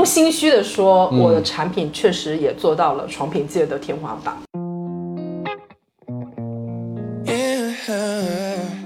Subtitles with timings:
[0.00, 4.34] 不心虚的说，我的产品确实也做到了床品界的天花板。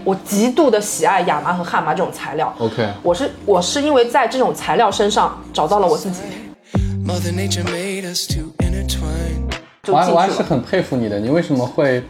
[0.03, 2.53] 我极度的喜爱亚麻和汉麻这种材料。
[2.58, 6.32] OK，我是我是因为在这种材料身上找到了我自己就进
[7.49, 7.62] 去
[8.03, 8.10] 了。
[9.87, 12.03] 我还是很佩服你的，你为什么会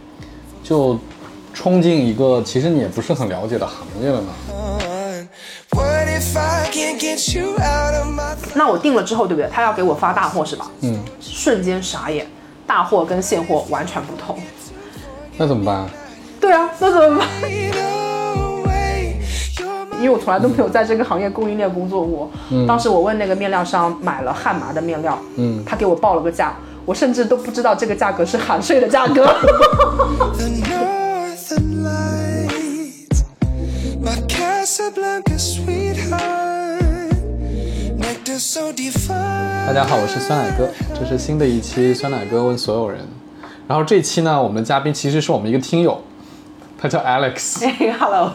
[0.62, 0.98] 就
[1.52, 4.29] 冲进一个其实你也不是很了解的行业了呢？
[8.55, 9.51] 那我定了之后，对不对？
[9.53, 10.71] 他要给我发大货是吧？
[10.83, 10.99] 嗯。
[11.21, 12.27] 瞬间傻眼，
[12.67, 14.39] 大货跟现货完全不同。
[15.36, 15.86] 那怎么办？
[16.41, 17.29] 对啊，那怎么办
[20.00, 22.31] 因为我从来都没有在这个行业供应链工作过。
[22.69, 26.53] 当时我问那个面料商买了汉麻的面料，嗯他给我报了个价，
[26.85, 29.25] 我甚至都不知道这个价格是含税的价格。
[30.36, 33.22] the northern lights.
[34.03, 36.53] My Casablanca sweetheart.
[39.67, 43.00] 大家好，我是酸奶哥，这是新的一期酸奶哥问所有人。
[43.66, 46.02] 然后这一期呢，我们的嘉宾其实是我们一个听友，
[46.77, 47.60] 他叫 Alex。
[47.60, 48.32] 嘿 Hello，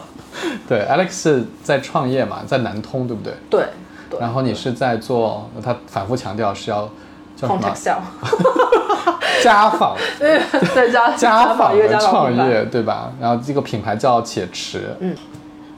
[0.68, 3.32] 对，Alex 在创业嘛，在南通，对不对？
[3.48, 3.64] 对
[4.10, 6.90] 对然后你是在做，他反复强调是要
[7.36, 7.60] 叫什么
[9.40, 13.12] 家纺对家家纺的创业，对吧？
[13.20, 14.96] 然后这个品牌叫且迟。
[14.98, 15.14] 嗯，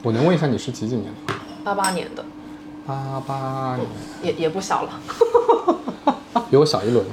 [0.01, 1.33] 我能问一下你是几几年的？
[1.63, 2.25] 八八年的，
[2.85, 3.87] 八八年，
[4.21, 4.89] 也也不小了。
[6.49, 7.05] 比我小一轮，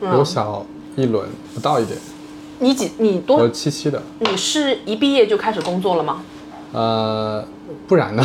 [0.00, 0.64] 比我小
[0.96, 1.98] 一轮不到一点。
[2.58, 6.22] 你几你多是七七的，你是一毕业就开始工作了吗？
[6.72, 7.44] 呃，
[7.86, 8.24] 不然呢？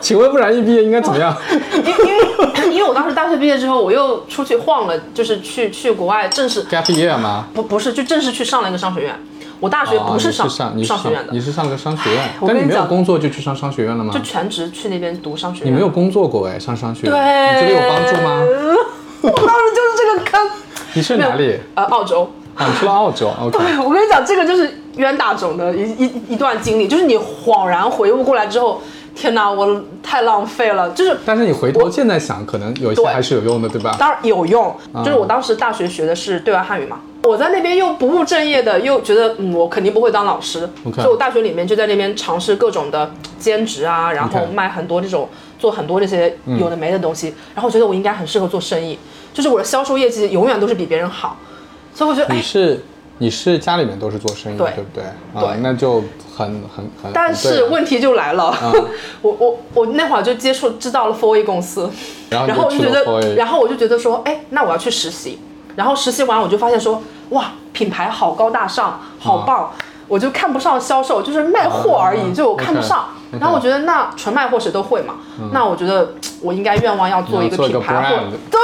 [0.00, 1.36] 请问不然一毕业应该怎么样？
[1.72, 7.46] 因因为因为我当时大学毕业之后，我又出去晃了，就是去去国外正式 gap year 吗？
[7.54, 9.18] 不不是就正式去上了一个商学院。
[9.60, 14.20] 我大学哦不是上、上学院的你，是上个商学院，我跟你讲但你没有工作就去上商学院了吗就？
[14.20, 15.72] 全职去那边读商学院。
[15.72, 18.42] 你没有工作过哎，上商学院，对，你觉得有帮助吗？
[19.22, 20.50] 我当时就是这个坑。
[20.94, 21.58] 你是哪里？
[21.74, 22.30] 呃，澳洲。
[22.54, 23.58] 啊，你去了澳洲， OK。
[23.58, 28.80] 对，我跟你讲，这个就是冤大种的一一一段经历，就是你恍然回悟过来之后，
[29.16, 30.90] 天哪，我太浪费了。
[30.90, 33.96] 就是但是你回头现在想，可能有一些还是有用的，对吧？
[33.98, 45.28] 当然有用，就是我当时大学学的是对外汉语嘛，我在那边又不务正业的，又觉得嗯我肯定不会当老师所以我大学里面就在那边尝试各种的兼职啊，然后卖很多这种
[45.58, 48.98] 做很多这些有的没的东西，然后我觉得我应该很适合做生意，
[49.32, 51.38] 就是我的销售业绩永远都是比别人好，
[51.94, 52.36] 所以我觉得哎。
[52.36, 52.84] 你是
[53.18, 55.04] 你是家里面都是做生意的，对对不对？
[55.40, 56.02] 对啊，那就
[56.36, 57.12] 很很很。
[57.12, 58.54] 但是问题就来了，
[59.22, 61.90] 我我我那会儿就接触知道了 Four A 公司，
[62.30, 65.38] 然后我就觉你就去了 4A 得，然后我就觉得说，哎，那我要去实习。
[65.76, 69.70] 然后实习完，我就发现说，哇，品牌好高大上，好棒，
[70.08, 73.08] 我就看不上销售，就是卖货而已，啊就我看不上。
[73.32, 75.14] 然后我觉得那纯卖货谁都会嘛，
[75.52, 78.60] 那我觉得我应该愿望要做一个品牌对，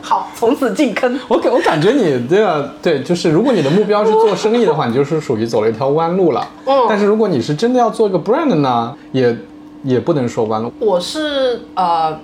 [0.00, 1.18] 好，从此进坑。
[1.28, 6.48] 我感我感觉你这个对，就是如果你的目标是做生意的话，你就是属于走了一条弯路了。
[6.66, 9.36] 嗯但是如果你是真的要做一个 brand 呢，也
[9.82, 10.72] 也不能说弯路。
[10.78, 12.18] 我是呃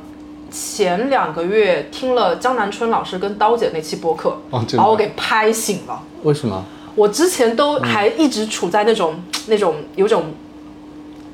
[0.50, 6.00] 前两个月听了江南春老师跟刀姐那期播客，哦把我给拍醒了。
[6.22, 6.62] 为什么？
[6.94, 9.14] 我之前都还一直处在那种、
[9.47, 10.25] 那种有种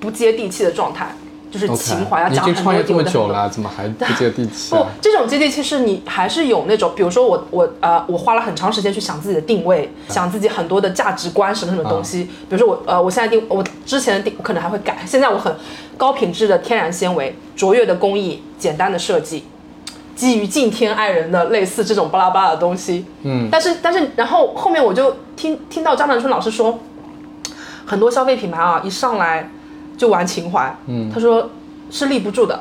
[0.01, 1.15] 不接地气的状态，
[1.51, 12.25] 就是情怀啊，你已讲很多经创业这么久了，怎么还不接地气 不啊？，这种接地气是你还是有那种，比如说我我呃，我花了很长时间去想自己的定位，想自己很多的价值观什么什么东西。
[12.25, 15.55] 比如说我呃，我现在定我之前的定我可能还会改，现在我很
[15.97, 19.45] 高品质的天然纤维，卓越的工艺，简单的设计。
[20.15, 26.77] 基于敬天爱人的类似这种巴拉巴拉的东西，嗯，但是但是然后后面我就听听到张南春老师说，
[27.87, 29.49] 很多消费品牌啊一上来
[29.99, 31.51] 就玩情怀，嗯他说
[31.91, 32.59] 是立不住的，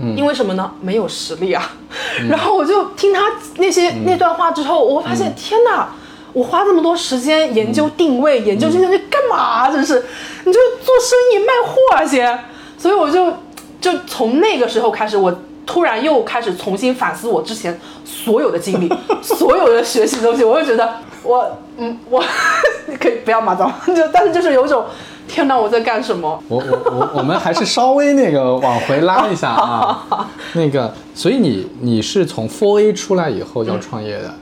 [0.00, 0.72] 嗯因为什么呢？
[0.80, 1.62] 没有实力啊。
[2.28, 3.20] 然后我就听他
[3.58, 5.88] 那些、嗯那段话之后，我发现、天哪！
[6.34, 9.70] 我花这么多时间研究定位，研究这些东西干嘛、啊？
[9.70, 10.04] 真是，
[10.44, 12.38] 你就做生意卖货啊先。
[12.76, 13.32] 所以我就
[13.80, 15.34] 就从那个时候开始，我
[15.66, 18.92] 突然又开始重新反思我之前所有的经历，
[19.22, 22.22] 所有的学习的东西，我就觉得我嗯我
[23.00, 24.84] 可以不要骂脏话，就但是就是有一种
[25.28, 26.42] 天哪我在干什么？
[26.48, 34.34] 我我我我们还是稍微那个往回拉一下啊， 那个，所以你你是从 Four A 出来以后要创业的，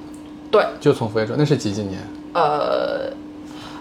[0.51, 1.99] 对，就从 Four A 出，那是几几年？
[2.33, 3.13] 呃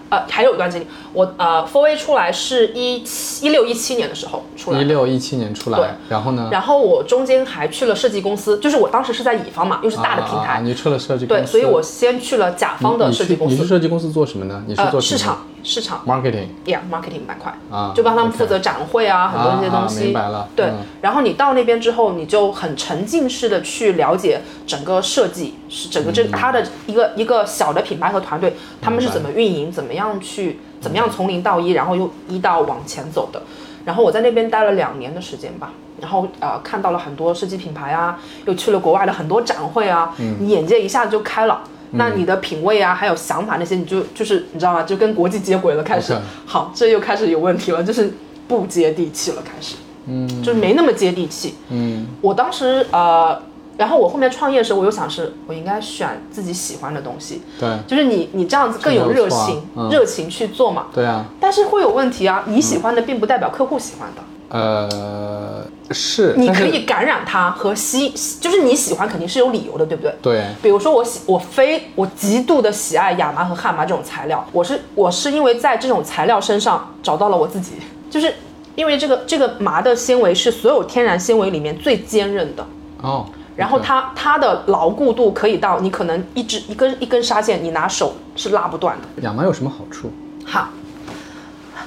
[0.08, 4.84] 呃，还有一段经历，我呃 Four A 出来是一七一六一七年的时候出来的。
[4.84, 5.80] 一六一七年出对。
[5.80, 6.48] 来，然后呢？
[6.52, 14.62] 然后我中间还去了设计公司，就是我当时是在乙方嘛，又是大的平台，啊啊啊你去了设计公司，对，所以我先去了甲方的设计公司，去你是设计公司做什么呢？
[14.68, 16.00] 你是呃做市场市场。
[16.06, 17.52] Marketing yeah marketing 板块。
[17.70, 20.04] 啊就帮他们负责展会啊，很多这些东啊西。
[20.04, 20.78] 明白了对，嗯。
[21.02, 26.30] 然后你到那边之后，你就很沉浸式的去了解整个设计，是整个这嗯。
[26.30, 33.42] 它的一个一个小的品牌和团队，他们是怎么运营，怎么样去怎么样从零到一，然后又一到往前走的。
[33.84, 40.36] 然后我在那边待了两年的时间吧，然后呃看到了很多设计品牌啊，又去了国外的很多展会啊，嗯。
[40.40, 41.62] 你眼界一下子就开了。
[41.92, 44.82] 那你的品味啊，还有想法那些，你就就是你知道吗？
[44.82, 46.16] 就跟国际接轨了，开始。
[46.44, 48.12] 好，这又开始有问题了，就是
[48.48, 51.54] 不接地气了，开始，嗯，就是没那么接地气。
[51.70, 52.06] 嗯。
[52.20, 53.40] 我当时呃，
[53.76, 57.68] 然后我后面创业的时候，我又想是我应该选自己喜欢的东西，对。
[57.86, 60.86] 就是你你这样子更有热情，热情去做嘛。
[60.92, 64.22] 对啊，但是会有问题啊，你喜欢的并不代表客户喜欢的。
[64.56, 70.14] 呃是，你可以感染它和吸，就是你喜欢肯定是有理由的，对不对？
[70.20, 77.74] 对比如说我喜，我非我极度的喜爱亚麻和汉麻这种材料，我是我是因为在这种材料身上找到了我自己，
[78.10, 78.34] 就是
[78.74, 82.66] 因为这个这个麻的纤维是所有天然纤维里面最坚韧的，
[83.02, 89.22] 哦，然后它它的牢固度可以到你可能一只一根一根纱线，你拿手是拉不断的。
[89.22, 90.10] 亚麻有什么好处？
[90.44, 90.68] 好，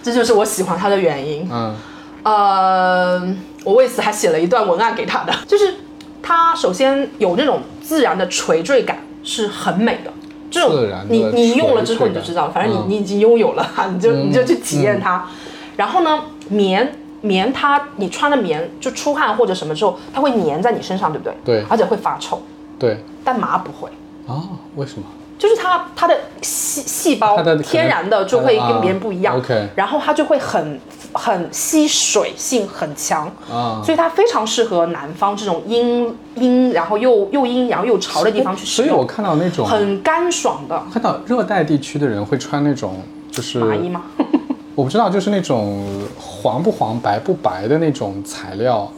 [0.02, 1.46] 这就是我喜欢它的原因。
[1.52, 1.76] 嗯
[2.30, 5.74] 呃，我为此还写了一段文案给他的，就是
[6.22, 10.12] 它首先有那种自然的垂坠感，是很美的。
[10.52, 15.26] 这种自然的你你用了之后你就知道了，反正你、嗯你已经拥有了，你就你就去体验它。
[15.78, 21.34] 然后呢，棉棉它你穿了棉就出汗或者什么之后，它会粘在你身上，对不对？
[21.46, 22.42] 对而且会发臭，
[22.78, 23.90] 对但麻不会。
[24.28, 24.44] 啊，
[24.76, 25.06] 为什么？
[25.38, 30.78] 就是它它的细细胞天然的就会跟别人不一样，啊，OK 然后它就会很
[31.14, 43.02] 很吸水性很强，啊所以它非常适合南方这种阴阴，然后又又阴阳又潮的地方去使用，所以我看到那种很干爽的看到热带地区的人会穿那种
[43.32, 44.04] 就是麻衣吗？
[44.76, 45.84] 我不知道，就是那种
[46.18, 48.90] 黄不黄、白不白的那种材料，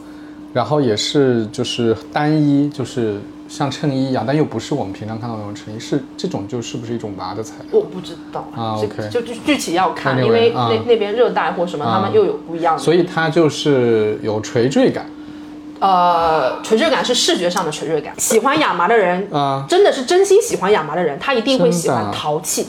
[0.52, 3.20] 然后也是就是单一，就是
[3.52, 7.66] 像衬衣一样，但又不是我们平常看到那种衬衣，是这种就是不是一种麻的材料？
[7.72, 12.82] 我不知道啊这 OK 就具具体要看因为啊那那边热带或什么，他们又有不一样的。
[12.82, 15.04] 所以它就是有垂坠感
[15.80, 18.14] 呃，垂坠感是视觉上的垂坠感。
[18.16, 22.68] 喜欢亚麻的人，啊真的是真心喜欢亚麻的人，他一定会喜欢陶器。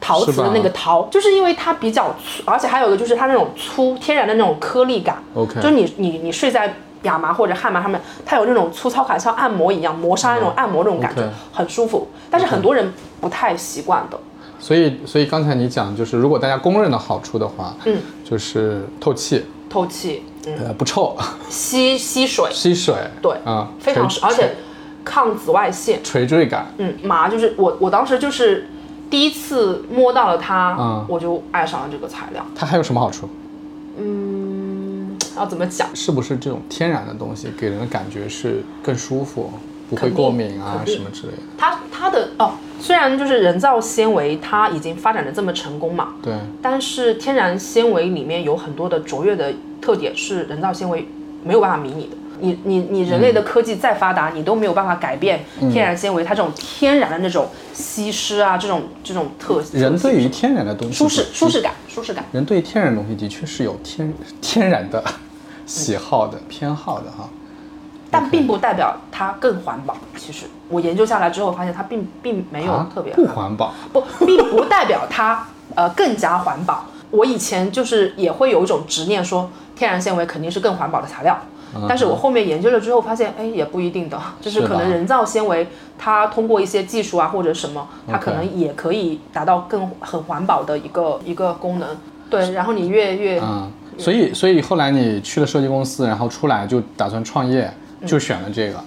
[0.00, 5.22] 陶瓷的那个陶，就是因为它比较粗，而且还有一个就是它那种粗天然的那种颗粒感。
[5.34, 12.08] OK 就是你你你睡在亚麻或者汉麻上面，它有那种粗糙感，像按摩一样，磨砂那种按摩那种感觉很舒服。
[12.30, 14.18] 但是很多人不太习惯的。
[14.58, 21.16] 所以，所以刚才你讲，就是如果大家公认的好处的话，嗯，就是透气，透气，嗯，呃，不臭，
[21.48, 24.56] 吸吸水，吸水，对，啊，非常垂而且
[25.02, 26.04] 抗紫外线。
[26.04, 28.68] 垂坠感，嗯，麻就是我我当时就是
[29.08, 32.44] 第一次摸到了它，嗯我就爱上了这个材料。
[32.54, 33.26] 它还有什么好处？
[35.40, 35.88] 要怎么讲？
[35.94, 39.50] 是不是这种天然的东西给人的感觉是更舒服，
[39.88, 41.38] 不会过敏啊什么之类的？
[41.58, 51.08] 它它的哦，虽然就是人造纤维它已经发展的这么成功嘛，对，但是天然纤维里面有很多的卓越的特点是人造纤维
[51.42, 52.10] 没有办法迷你的。
[52.42, 62.24] 你你你人类的科技再发达，你都没有办法改变天然纤维它这种天然的那种吸湿啊，这种这种特性人对于天然的东西舒适舒适感舒适感。
[62.32, 64.10] 人对于天然的东西的确是有天
[64.40, 65.04] 天然的
[65.70, 67.28] 喜好的、偏好的哈。
[68.10, 69.96] 但并不代表它更环保。
[70.16, 76.86] 其实我研究下来之后，发现它并并没有啊特别不环保，不，并不代表它呃更加环保。
[77.12, 81.38] 我以前就是也会有一种执念，说天然纤维肯定是更环保的材料。
[81.88, 91.96] 但是我后面研究了之后发现，哎，也不一定的，就是可能人造纤维它通过一些技术啊或者什么，它可能也可以达到更很环保的一个一个功能。
[92.28, 97.72] 对，然后你越越嗯，所以所以后来你去了设计公司，然后出来就打算创业，
[98.06, 98.80] 就选了这个，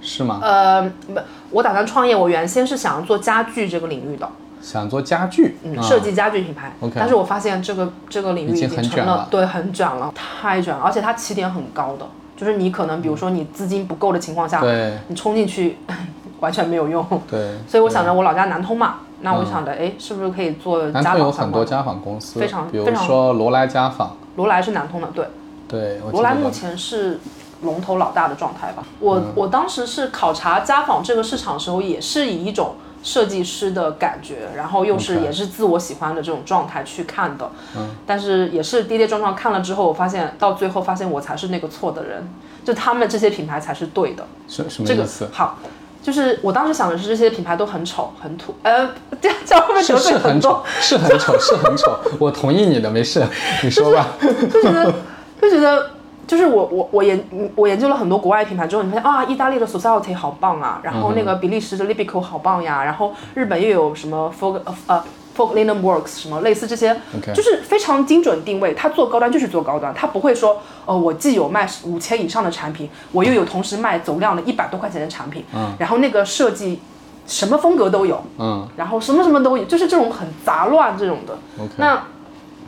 [0.00, 0.40] 是吗？
[0.42, 4.28] 呃不，我打算创业，我原先是想要做家具这个领域的。
[4.62, 6.72] 想做家具，嗯，啊设计家具品牌。
[6.80, 15.76] OK 但是我发现这个这个领域已经经成了，很卷了对，很卷了，太卷了，而且它起点很高的，就是你可能比如说你资金不够的情况下，对你冲进去
[16.40, 17.06] 完全没有用。
[17.30, 21.64] 对，所以我想着我老家南通嘛，那我想着哎，是不是可以做南家通有很多？
[21.64, 25.26] 家纺公司，非常比如说罗莱家纺，罗莱是南通的，对，
[25.66, 27.18] 对，罗莱目前是
[27.62, 28.84] 龙头老大的状态吧。
[29.00, 37.50] 我、嗯我当时是考察家纺这个市场的时候，也是以一种设计师的感觉，然后又是也是自我喜欢的这种状态去看的。
[37.76, 42.28] 嗯，但是也是跌跌撞撞看了之后，我发现到最后发现我才是那个错的人，
[42.64, 44.26] 就他们这些品牌才是对的。
[44.46, 45.28] 什什么这个意思？
[45.32, 45.58] 好，
[46.06, 48.88] 就是我当时想的是这些品牌都很丑很土，呃，
[49.20, 51.98] 这样这样会不会是得很多丑？，是很丑，是很丑。
[52.20, 53.26] 我同意你的，没事，
[53.64, 54.10] 你说吧。
[54.48, 54.94] 就觉得
[55.42, 55.90] 就觉得
[56.24, 65.02] 就是我我我研我研究了很多国外品牌之后，你发现啊，意大利的 Society 好棒啊，然后那个比利时的 Libico 好棒呀，然后日本又有什么 Fog 呃
[65.36, 66.98] 呃 Fog Linen Works 什么类似这些
[67.34, 75.74] 就是非常精准定位，它做高端就是做高端，它不会说哦，我既有卖五千以上的产品，我又有同时卖走量的一百多块钱的产品，嗯。
[75.78, 76.80] 然后那个设计
[77.26, 78.66] 什么风格都有，嗯。
[78.76, 81.36] 然后什么什么都有，就是这种很杂乱这种的。
[81.76, 82.02] 那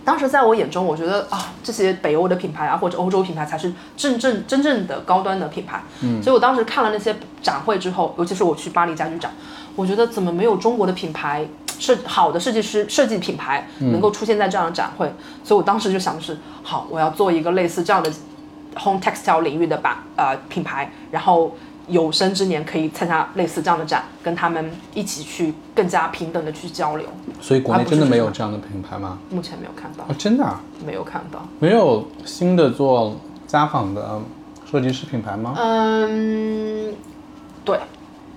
[0.05, 5.83] 当时在我眼中，我觉得啊，这些北欧的品牌啊，或者欧洲品牌才是真正真正的高端的品牌。
[6.01, 9.31] 嗯，所以我当时看了那些展会之后，尤其是我去巴黎家具展，
[9.77, 11.47] 我觉得怎么没有中国的品牌
[11.79, 15.13] 设好的设计师设计品牌能够出现在这样的展会？
[15.45, 18.13] 所以我当时就想的是，好，我要做一个类似这样的
[18.77, 21.57] home textile 领域的吧呃品牌，然后
[21.87, 27.07] 有生之年可以参加类似这样的展，跟他们一起去更加平等的去交流。
[27.41, 29.19] 所以国内真的没有这样的品牌吗？
[29.31, 31.41] 目前没有看到啊，，真的啊，没有看到。
[31.59, 33.17] 没有新的做
[33.47, 34.21] 家纺的
[34.71, 35.55] 设计师品牌吗？
[35.57, 36.93] 嗯，
[37.65, 37.79] 对，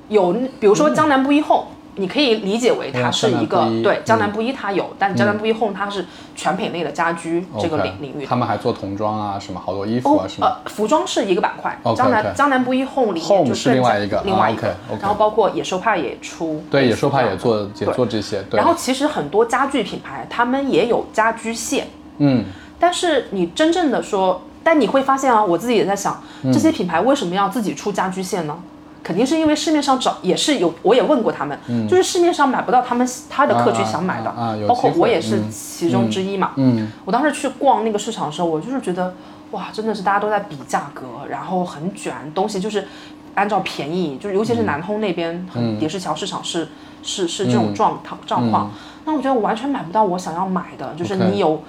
[0.07, 6.05] 有，比如说江南布衣 home，、你可以理解为它嗯是一个、对江嗯南布衣它有，但江南布衣 home 它是
[6.35, 8.25] 全品类的家居这个领领域。
[8.25, 10.47] 他们还做童装啊，什么好多衣服哦啊，是吗？
[10.63, 18.57] 呃，服装是一个板块江南江南布衣 home 里面就是另外一个啊另外一个然后包括野兽派也出，对，野兽派也做也做这些，对。
[18.57, 21.87] 然后其实很多家具品牌他们也有家居线，
[22.19, 22.45] 嗯，
[22.79, 28.57] 但是你真正的说，但你会发现啊，我自己也在想，嗯这些品牌为什么要自己出家居线呢？
[29.03, 36.51] 肯定是因为市面上找也是有，我也问过他们，就是市面上买不到他们他的客群想买的，嗯啊啊啊包括我也是嗯其中之一嘛。
[36.55, 39.15] 嗯，我当时去逛那个市场的时候，我就是觉得，
[39.51, 42.87] 哇，真的是大家都在比价格，然后很卷，东西就是
[43.33, 46.67] 按照便宜，就是尤其是南通那边，很叠石桥市场是
[47.01, 48.71] 是是这种状况状况。
[49.03, 51.63] 那我觉得我完全买不到我想要买的，就是你有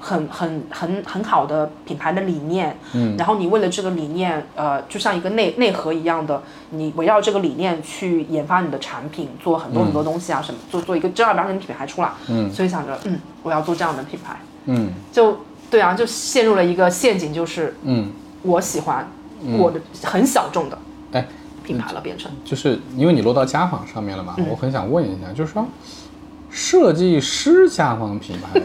[0.00, 14.92] 很很很很好的品牌的理念，嗯，然后你为了这个理念，呃，就像一个内内核一样的，你围绕这个理念去研发你的产品，做很多很多东西啊，什么做做一个正儿八经的品牌出来，嗯，所以想着，嗯，我要做这样的品牌，嗯。
[15.12, 15.38] 就
[15.70, 18.10] 对啊，就陷入了一个陷阱，就是嗯，
[18.42, 19.06] 我喜欢
[19.58, 20.78] 我的很小众的
[21.12, 21.26] 哎，
[21.62, 24.46] 品牌了，变成就是因为你落到家纺上面了嘛，嗯。
[24.48, 25.66] 我很想问一下，就是说
[26.48, 28.60] 设计师家纺品牌，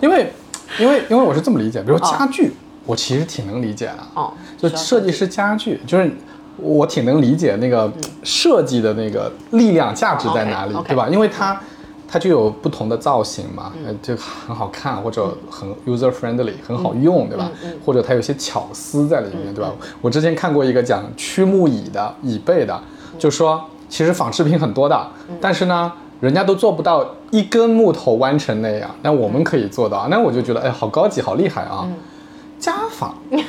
[0.00, 0.32] 因为
[0.78, 2.52] 因为因为我是这么理解，比如说家具，
[2.86, 6.10] 我其实挺能理解的，哦，就设计师家具，就是
[6.56, 7.90] 我挺能理解那个
[8.22, 11.08] 设计的那个力量价值在哪里，嗯对吧？
[11.08, 11.60] 因为它
[12.08, 17.50] 它就有不同的造型嘛，呃就很好看，或者很 user friendly，很好用，对吧？
[17.84, 19.72] 或者它有些巧思在里面，对吧？
[20.00, 22.80] 我之前看过一个讲曲木椅的椅背的，
[23.18, 25.08] 就说其实仿制品很多的，
[25.40, 25.92] 但是呢。
[26.20, 31.86] 人家都做不到一根木头弯成那样，那我们可以做到，那我就觉得哎，好高级，好厉害啊！
[32.58, 33.14] 家纺，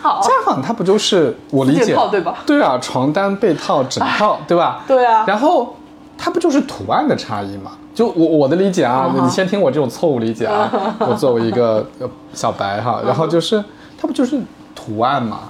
[0.00, 2.38] 好家纺它不就是我理解对吧？
[2.46, 4.82] 对啊，床单、被套、枕套，对吧？
[4.86, 5.74] 对啊然后
[6.16, 7.72] 它不就是图案的差异嘛？
[7.94, 10.70] 就我我的理解啊，你先听我这种错误理解啊。
[11.00, 13.62] 我作为一个呃小白哈，嗯然后就是
[14.00, 14.40] 它不就是
[14.74, 15.40] 图案嘛？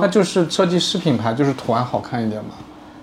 [0.00, 2.50] 那就是设计师品牌就是图案好看一点嘛？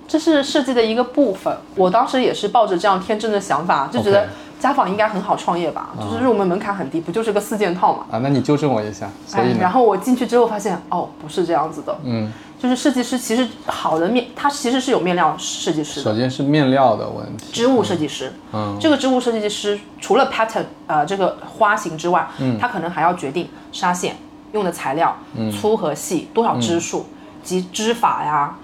[0.10, 1.56] 这是设计的一个部分。
[1.76, 4.28] 我当时也是抱着这样天真的想法，就觉得
[4.60, 8.06] 家纺应该很好创业吧，就是入门门槛很低，不就是个四件套嘛？
[8.12, 9.08] 啊，那你纠正我一下。
[9.26, 12.30] 所以哎，然后我进去之后发现，哦，不是这样子的，嗯，
[12.62, 17.54] 就是设计师其实好的面，他其实是有面料设计师的首，先是面料的问题。
[17.54, 18.34] 织物设计师。
[18.52, 24.18] 嗯这个织物设计师除了 pattern 呃这个花型之外，嗯，他可能还要决定纱线
[24.52, 27.06] 用的材料、嗯粗和细多少支数、
[27.44, 28.56] 及织法呀，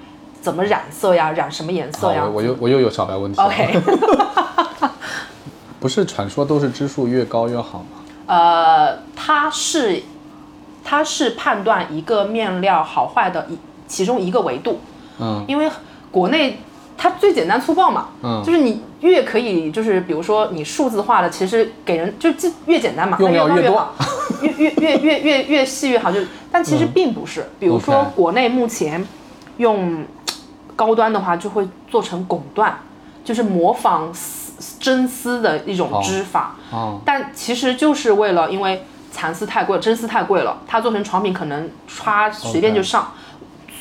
[0.46, 2.24] 怎么染色呀，染什么颜色，呀？
[2.24, 3.48] 我我又我又有小白问题了。
[3.48, 3.82] ？OK，
[5.82, 7.88] 不是传说都是支数越高越好吗？
[8.28, 10.04] 呃，它是
[10.84, 14.80] 它是判断一个面料好坏的一其中一个维度，
[15.20, 15.44] 嗯。
[15.48, 15.68] 因为
[16.12, 16.60] 国内
[16.96, 18.44] 它最简单粗暴嘛，嗯。
[18.46, 23.84] 就是你越可以就是比如说你数字化的，其实给人就就越简单嘛，用料越多
[24.42, 26.20] 越越好，越越越越细越好，就
[26.52, 29.04] 但其实并不是，比如说国内目前
[29.58, 30.06] 用
[30.76, 32.72] 高端的话就会做成拱缎，
[33.24, 36.02] 就是模仿丝真丝的一种哦。
[36.04, 37.00] 织法，哦。
[37.06, 43.12] 但其实就是为了因为蚕丝太贵，真丝太贵了，它做成床品可能刷随便就上。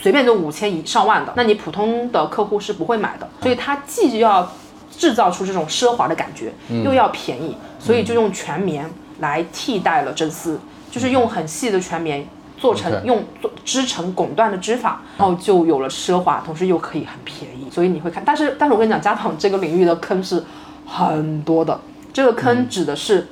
[0.03, 4.47] 随便就五千以上万的，那你普通的客户是不会买的，所以它既要
[4.91, 8.85] 制造出这种奢华的感觉，又要便宜，所以就用全棉
[9.21, 10.61] 来替代了真丝，
[10.91, 12.29] 就是用很细的全棉
[12.65, 18.23] 做成用做织成拱缎的织法，然后就有了奢华，同时又可以很便宜，所以你会看。
[18.25, 20.43] 但是但是我跟你讲，家纺这个领域的坑是
[20.87, 21.79] 很多的，
[22.11, 23.27] 这个嗯坑指的是。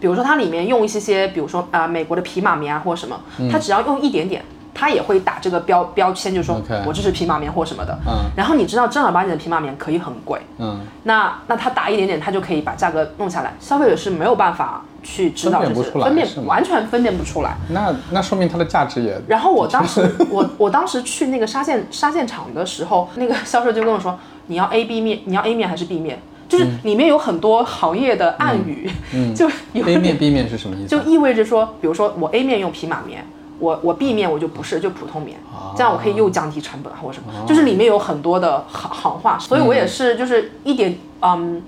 [0.00, 4.42] 比如说它里面用一些些，比如说啊、美国的皮马棉啊或者什么，嗯它只要用一点点，
[4.74, 7.98] 它也会打这个标标签，就是说我这是皮马棉或什么的。
[8.06, 17.56] 嗯然后你知道正儿八经的皮马棉可以很贵，嗯，那那它打一点点，它就可以把价格弄下来，消费者是没有办法去知道这些，分辨完全分辨不出来。
[17.68, 24.18] 那那说明它的价值也然后我当时我我当时去那个纱线纱线厂的时候，那个销售就跟我说，
[24.48, 26.20] 你要 A B 面，你要 A 面还是 B 面？
[26.46, 28.88] 就是里面有很多行业的暗语，
[29.34, 31.02] 就有 A 面 B 面是什么意思啊？
[31.02, 33.26] 就意味着说，比如说我 A 面用皮马棉，
[33.58, 35.38] 我我 B 面我就不是，就普通棉，
[35.74, 41.62] 这样我可以又降低成本啊或者什么，就是里面有很多的行行话，所以我也是就是一点嗯，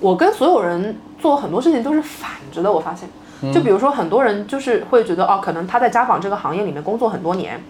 [0.00, 3.08] 我跟所有人做很多事情都是反着的，我发现，
[3.52, 7.60] 就比如说很多人就是会觉得哦，可能他在家纺这个行业里面工作很多年。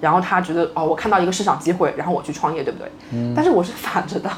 [0.00, 3.32] 然后他觉得哦，我看到一个市场机会，然后我去创业，对不对？
[3.34, 4.28] 但是我是反着的，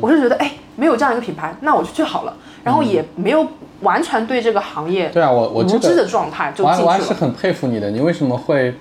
[0.00, 3.46] 我是觉得哎，没有这样一个品牌，那我就去好了，然后也没有
[3.82, 6.86] 完全对这个行业对啊，我我这无知的状态就进去了。
[6.86, 8.74] 我还是很佩服你的，你为什么会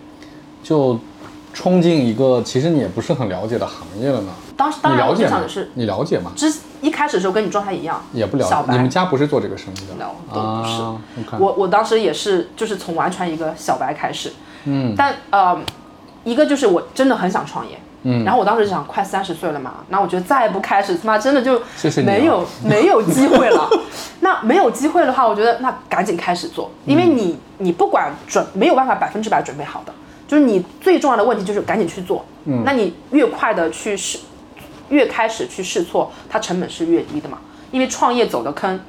[0.63, 0.97] 就
[1.53, 4.31] 冲进一个其实你也不是很了解的行业了呢？
[4.59, 5.71] 当时当然我就想的是，？
[5.75, 6.33] 你了解吗？
[6.35, 8.49] 之一开始的时候跟你状态一样，也不了解。
[8.49, 14.33] 小白你们家不是做这个生意的 No，都不是我我当时也是，就是从完全一个小白开始，
[14.65, 15.57] 嗯，但呃，
[16.25, 21.61] 一个就是我真的很想创业，嗯，然后我当时就想，快三十岁了嘛，那我觉得再不开始，他妈真的就
[22.03, 23.69] 没有 没有机会了。
[24.19, 29.93] 那没有机会的话，我觉得那赶紧开始做，因为你你不管准没有办法百分之百准备好的，
[30.27, 34.19] 就是你最重要的问题就是赶紧去做，嗯，那你越快的去试，
[34.89, 37.39] 越开始去试错，它成本是越低的嘛，
[37.71, 38.79] 因为创业走的坑。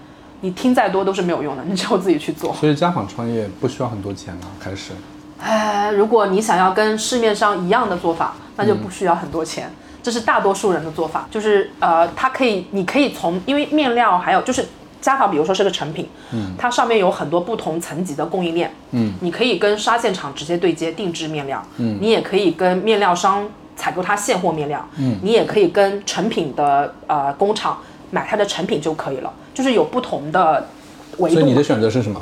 [0.42, 2.54] 你听再多都是没有用的，你只有自己去做。
[2.54, 4.92] 所以家纺创业不需要很多钱啊，开始。
[5.38, 9.70] 哎，如果你想要跟市面上一样的做法，那就不需要很多钱。
[10.02, 14.66] 这是大多数人的做法，就是呃，它可以，你可以从因为面料还有就是
[14.98, 23.46] 家纺，比如说是个成品，嗯，它上面有很多不同层级的供应链，嗯，你可以跟纱线厂直接对接定制面料，嗯，你也可以跟面料商
[23.80, 27.78] 采购它现货面料，嗯，你也可以跟成品的呃工厂
[28.10, 30.68] 买它的成品就可以了，就是有不同的
[31.16, 31.36] 维度。
[31.36, 32.20] 所以你的选择是什么？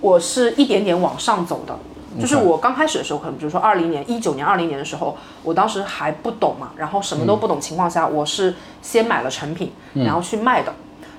[0.00, 1.76] 我是一点点往上走的。
[2.18, 10.72] 就是我刚开始的时候，可能比如说二零年、一九年、二零年的时候，我当时还不懂嘛，然后什么都不懂情况下，我是先买了成品，然后去卖的。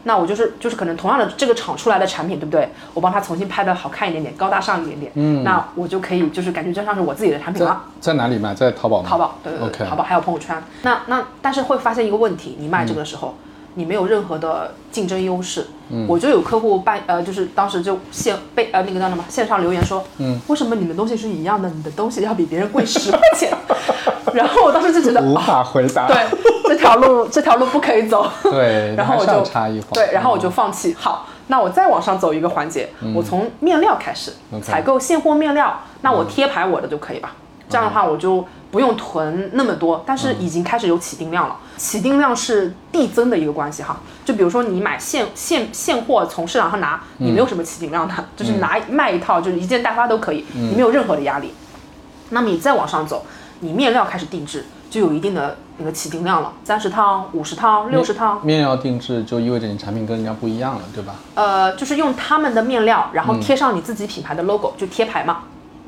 [0.03, 2.69] 那我就是就是可能同样的这个厂出来的产品，对不对？
[2.93, 7.83] 我帮他重新拍的好看一点点，高大上一点点，嗯，那我就可以就是感觉就像是我自己的产品在了。
[7.99, 8.53] 在哪里卖？
[8.53, 9.09] 在淘宝吗？
[9.09, 10.55] 淘宝，对对对淘宝还有朋友圈。
[10.83, 13.35] 那那但是会发现一个问题，你卖这个的时候，
[13.75, 15.67] 你没有任何的竞争优势。
[15.89, 23.51] 嗯，我就有客户办呃，就是当时就线被呃那个叫什么线上留言说，嗯，为什么你们东西是一样的，你的东西要比别人贵十块钱？
[24.33, 26.07] 然后我当时就觉得，无哦，法回答。
[26.07, 26.17] 对，
[26.67, 28.29] 这条路 这条路不可以走。
[28.43, 29.87] 对，然后我就差异化。
[29.93, 30.95] 对，然后我就放弃。
[30.99, 37.33] 好，那我再往上走一个环节，我从面料开始采购现货面料，那我贴牌我的就可以吧？
[37.69, 41.57] 这样的话我就不用囤那么多，但是已经开始有起订量了。
[41.75, 43.99] 起订量是递增的一个关系哈。
[44.23, 51.53] 就比如说你买现现现货从市场上拿，你没有什么起订量的，就是拿卖一套就是一件代发都可以，你没有任何的压力。
[52.29, 53.25] 那么你再往上走，
[53.59, 61.15] 你面料开始定制，就有一定的那个起订量了，三十套、五十套、六十套，面料定制就意味着你产品跟人家不一样了，对吧？
[61.35, 65.39] 呃，就是用他们的面料，然后贴上你自己品牌的 logo，、就贴牌嘛。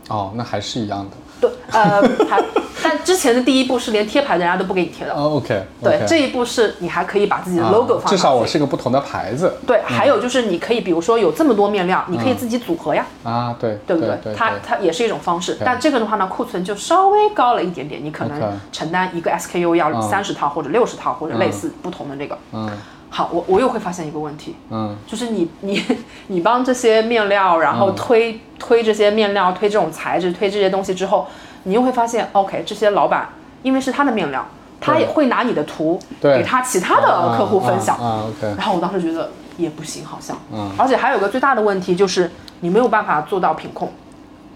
[0.09, 1.11] 哦，那还是一样的。
[1.39, 2.43] 对，呃，还，
[2.83, 5.13] 但之前的第一步是连贴牌的人家都不给你贴的。
[5.13, 8.15] 哦，OK，对，这一步是你还可以把自己的 logo 放上去。
[8.15, 9.57] 至少我是个不同的牌子。
[9.65, 22.37] 对，还有就是你可以，比如说有这么多面料，你可以自己组合呀，啊，对对不对对，它它也是一种方式，但这个的话呢，库存就稍微高了一点点，你可能承担一个 SKU 要三十套或者六十套或者类似不同的这个。
[22.53, 22.69] 嗯
[23.11, 25.83] 好，我我又会发现一个问题，嗯就是你你
[26.27, 31.27] 你帮这些面料，然后推、推这些面料，推这种材质，推这些东西之后，
[31.63, 33.29] 你又会发现，OK，这些老板
[33.63, 34.45] 因为是他的面料，
[34.79, 37.97] 他也会拿你的图给他其他的客户分享。
[37.97, 43.91] 啊，OK 然后我当时觉得也不行，好像，嗯而且还有个最大的问题就是你没有办法做到品控。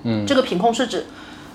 [0.03, 1.05] 嗯这个品控是指。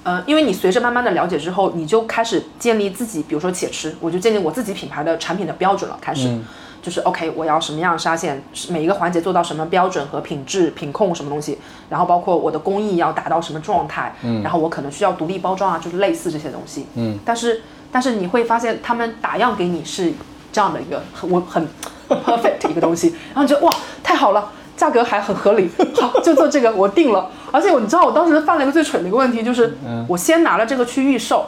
[0.04, 5.98] 呃，因为你随着慢慢的了解之后，你就开始建立自己，比如说且吃，我就建立我自己品牌的产品的标准了。
[6.00, 6.34] 开始，
[6.82, 11.58] 就是 OK，我要什么样的纱线，每一个环节做到什么标准和品质、品控什么东西，
[11.90, 20.12] 然后包括我的工艺要达到什么状态，嗯，然后我可能需要独立包装啊，就是类似这些东西，嗯，但是但是你会发现他们打样给你是
[20.52, 21.66] 这样的一个很我很
[22.08, 30.06] perfect 一个东西，然后你觉得哇太好了，价格还很合理，好就做这个我定了，而且我你知道我当时犯了一个最蠢的一个问题，就是嗯。
[30.08, 31.44] 我先拿了这个去预售，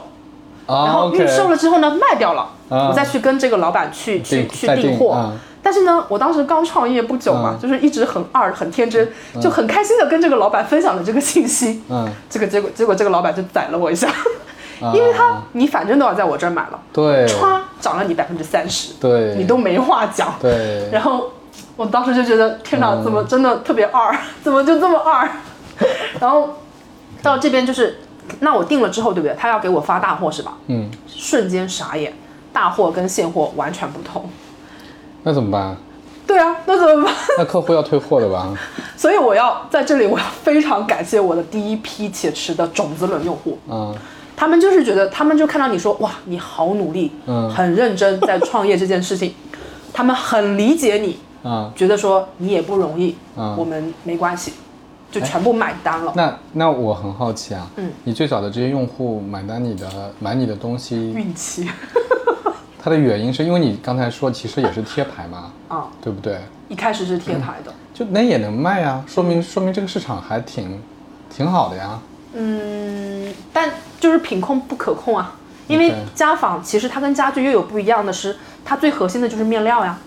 [0.65, 2.89] 啊然后预售了之后呢卖掉了，啊。
[2.89, 5.11] 我再去跟这个老板去去去订货。
[5.11, 5.33] 啊。
[5.63, 9.07] 但是呢，我当时刚创业不久嘛，嗯就是一直很二很天真，
[9.39, 11.83] 就很开心的跟这个老板分享了这个信息。
[11.87, 14.07] 嗯，这个结果结果这个老板就宰了我一下，
[14.81, 14.91] 啊。
[14.95, 17.27] 因为他你反正都要在我这儿买了，对。
[17.27, 19.35] 歘涨了你百分之三十，对。
[19.35, 20.33] 你都没话讲。
[20.41, 21.31] 对，然后
[21.75, 23.03] 我当时就觉得天哪，嗯。
[23.03, 25.29] 怎么真的特别二， 怎么就这么二？
[26.19, 26.57] 然后
[27.21, 27.99] 到这边就是，
[28.39, 29.35] 那我定了之后，对不对？
[29.37, 30.57] 他要给我发大货是吧？
[30.67, 32.13] 嗯，瞬间傻眼，
[32.53, 34.29] 大货跟现货完全不同。
[35.23, 35.75] 那怎么办？
[36.25, 37.13] 对啊，那怎么办？
[37.37, 38.47] 那客户要退货的吧？
[38.95, 43.93] 所以我要在这里，我要非常感谢我的第一批且持的种子轮用户，嗯
[44.35, 49.33] 他们就是觉得，他们就看到你说，哇，你好努力，嗯很认真在创业这件事情，
[49.93, 54.53] 他们很理解你，嗯，觉得说你也不容易，嗯我们没关系，
[55.11, 56.13] 就全部买单了。
[56.15, 59.87] 那那我很好奇啊，嗯，你最早的这些用户买单你的
[60.19, 61.69] 买你的东西，运气
[62.81, 66.39] 它的原因是因为你刚才说其实也是贴牌嘛， 啊，对不对？
[66.69, 70.81] 一开始是贴牌的，就那也能卖啊，说明说明这个市场还挺
[71.29, 71.99] 挺好的呀。
[72.33, 73.69] 嗯，但
[73.99, 75.35] 就是品控不可控啊，
[75.67, 79.97] 因为家纺其实它跟家具又有不一样的是，它最核心的就是面料呀，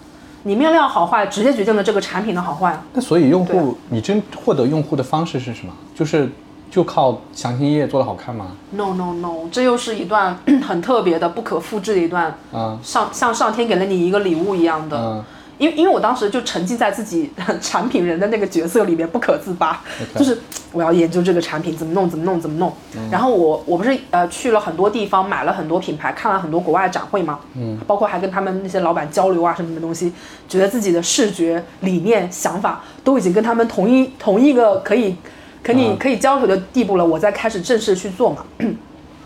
[0.44, 2.82] 你面料好坏直接决定了这个产品的好坏啊。
[2.92, 5.72] 那所以用户，你真获得用户的方式是什么？
[5.94, 6.30] 就是
[6.70, 14.96] 就靠详情页做的好看吗？No no no，这又是一段很特别的、不可复制的一段啊上像上天给了你一个礼物一样的。
[14.96, 15.24] 嗯
[15.64, 19.82] 因为因为我当时就沉浸在自己 产品人的那个角色里面不可自拔
[20.14, 20.38] 就是
[20.72, 22.70] 我要研究这个产品怎么弄怎么弄怎么弄。
[23.10, 30.12] 然后我我不是呃去了很多地方，买了很多品牌，看了很多国外展会嘛，嗯，包括还跟他们那些老板交流啊什么的东西，
[30.46, 35.16] 觉得自己的视觉理念想法都已经跟他们同一同一个可以
[35.62, 38.44] 可以、嗯可以交流的地步了，我再开始正式去做嘛。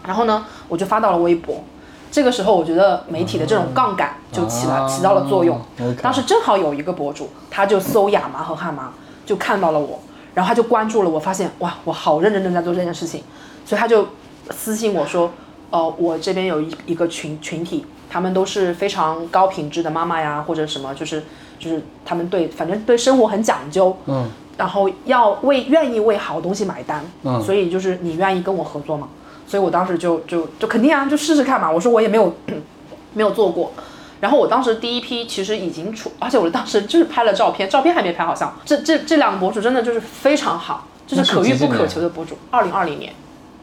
[0.07, 1.65] 然后呢，我就发到了微博。
[2.11, 4.89] 这个时候，我觉得媒体的这种杠杆就起了、啊。
[4.89, 5.61] 起到了作用。
[6.03, 8.93] 当时正好有一个博主，他就搜亚麻和汉麻，
[9.27, 10.01] 就看到了我，
[10.35, 13.23] 然后他就关注了我，发现哇，我好认真的在做这件事情，
[13.65, 14.07] 所以他就
[14.51, 15.31] 私信我说，
[15.71, 21.23] 呃，我这边有一一个群群体，他们都是非常高品质的妈妈呀，或者什么，就是
[21.59, 24.29] 就是他们对反正对生活很讲究，嗯。
[24.57, 27.41] 然后要为愿意为好东西买单，嗯。
[27.43, 29.09] 所以就是你愿意跟我合作吗？
[29.49, 31.71] 所以我当时就就就肯定啊，就试试看嘛。
[31.71, 32.37] 我说我也没有
[33.15, 33.73] 没有做过，
[34.21, 38.55] 然后我当时第一批其实已经出，而且我当时就是拍了照片，照片还没拍好像。
[38.65, 42.37] 这这这两个博主真的就是非常好，就是可遇不可求的博主。
[42.51, 43.13] 二零二零年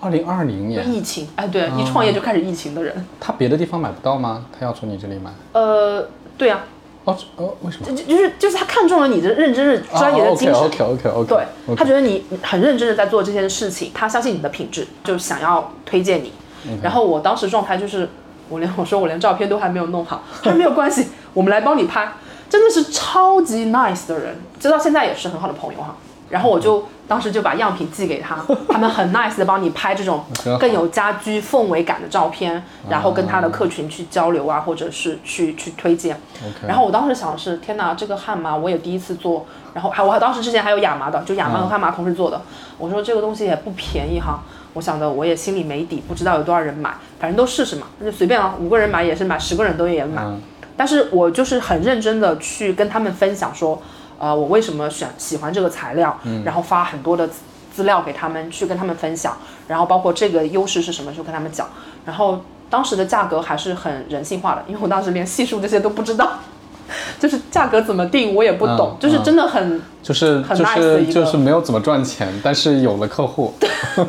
[0.01, 4.45] 二零二零年，疫情，哎，对，一创业就开始疫情的人，他别的地方买不到吗？
[4.57, 5.31] 他要从你这里买？
[5.53, 6.63] 呃，对啊，
[7.05, 7.85] 哦这哦，为什么？
[7.85, 10.55] 就就是就是他看中了你的认真的专业的精神。
[10.55, 16.33] OK OK OK，对他觉得你很认真的在做这件事情，他相信你的品质，就想要推荐你。
[16.81, 18.09] 然后我当时状态就是，
[18.49, 22.11] 我连我说我连照片都还没有弄好，他说没有关系，我们来帮你拍，
[22.49, 25.95] 真的是超级 nice 的人，直到现在也是很好的朋友哈。
[26.29, 28.37] 然后我就当时就把样品寄给他，
[28.69, 30.23] 他们很 nice 的帮你拍这种
[30.59, 36.19] 更有家居氛围感的照片，然后跟他的客群去交流啊，或者是去去推荐。
[36.67, 42.41] 然后我当时想的是，天哪，这个汉麻我也第一次做，然后还我当时之前还有亚麻的，就亚麻和汉麻同时做的。
[42.77, 50.23] 我说这个东西也不便宜哈，我想的我也心里没底，不知道有多少人买，反正都试试嘛，那就随便啊，五个人买也是买，十个人都也买。
[50.23, 50.41] 嗯
[50.77, 53.81] 但是我就是很认真的去跟他们分享说，
[54.19, 57.35] 呃，我为什么选喜欢这个材料，然后发很多的资
[57.75, 61.67] 资料给他们去跟他们分享，然后包括这个优势是什么，就跟他们讲，
[62.05, 66.39] 然后当时的价格还是很人性化的，因为我当时连系数这些都不知道，
[67.19, 69.81] 就是价格怎么定我也不懂，嗯就是真的很。
[70.05, 73.51] 就是很就 nice 的就是没有怎么赚钱，但是有了客户。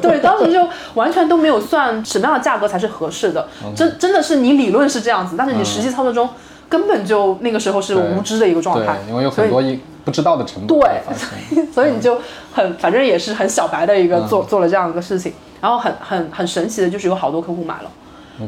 [0.02, 6.28] 对，当时就完全都没有算什么样的价格才是合适的，真真的是你理论是这样子，但是你实际操作中
[6.68, 10.78] 根本就那个时候是无知的一个状态，对，因为有很多一不知道的成本。
[10.78, 12.20] 对 所以你就
[12.52, 14.28] 很，反正也是很小白的一个嗯。
[14.28, 17.90] 做、做了这样一个事情，然后很很很神奇的就是有好多客户买了，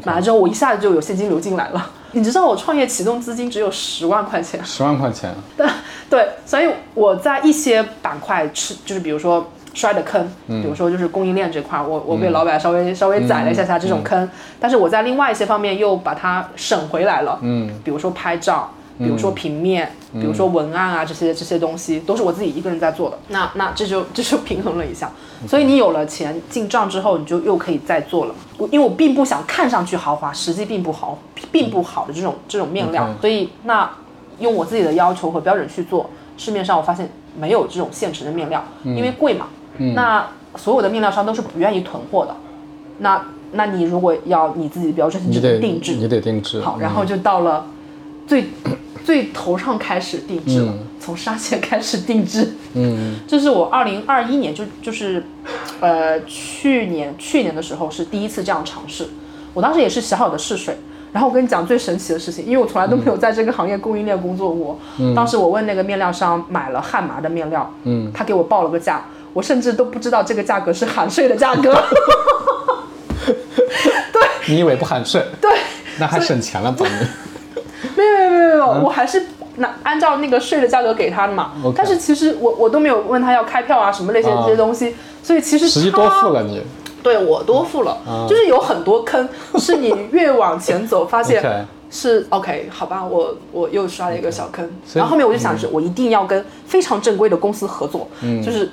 [0.05, 1.91] 买了之后我一下子就有现金流进来了。
[2.13, 5.67] 你知道我创业启动资金只有十万块钱，十万块钱，对
[6.09, 14.29] 对，所以我在一些板块吃，就是比如说摔的坑，嗯比如说就是供应链这块，我我被老板稍微、稍微宰了一下下这种坑，
[14.59, 18.71] 但是我在另外一些方面又把它省回来了，嗯，比如说拍照。
[19.01, 23.17] 比如说平面，比如说文案啊，这些这些东西都是我自己一个人在做的。
[23.29, 25.09] 那那这就这就平衡了一下，
[25.47, 28.35] 所以你有了钱进账之后，你就又可以再做了。
[28.57, 31.17] 我因为我并不想看上去豪华，实际并不豪，
[31.53, 33.89] 并不好的这种这种面料所以那
[34.41, 39.47] 用我自己的要求和标准去做，市面上我发现没有这种现成的面料，因为贵嘛。
[39.95, 42.35] 那所有的面料商都是不愿意囤货的。
[42.99, 45.93] 那那你如果要你自己的标准，你得定制。
[45.95, 46.61] 你得定制。
[46.61, 47.67] 好，嗯然后就到了
[48.27, 48.47] 最
[49.05, 52.55] 最头上开始定制了，嗯从纱线开始定制。
[52.75, 55.23] 嗯 这是我二零二一年就就是，
[55.81, 59.09] 呃，去年去年的时候是第一次这样尝试，
[59.55, 60.77] 我当时也是小小的试水。
[61.11, 64.79] 然后我跟你讲最神奇的事情，因为我从来都没有在这个行业供应链工作过。
[64.99, 71.73] 嗯当时我问那个面料商买了汉麻的面料，嗯，他给我报了个价，我甚至都不知道这个价格是含税的价格。
[74.13, 74.23] 对。
[74.47, 75.25] 你以为不含税？
[75.41, 75.51] 对，
[75.99, 76.95] 那还省钱了，帮你。
[77.97, 81.53] 没有没有没有没有，我还是拿按照那个税的价格给他的嘛。
[81.77, 84.43] 但是其实我我都没有问他要开票啊什么那些啊。
[84.45, 86.63] 这些东西，所以其实实际他多付了你。
[87.03, 88.27] 对我多付了，啊。
[88.29, 98.43] 就是有很多坑，是你越往前走发现是 OK，好吧，我我又刷了一个小坑，然后后面我就想是，我一定要跟非常正规的公司合作，嗯。
[98.43, 98.71] 就是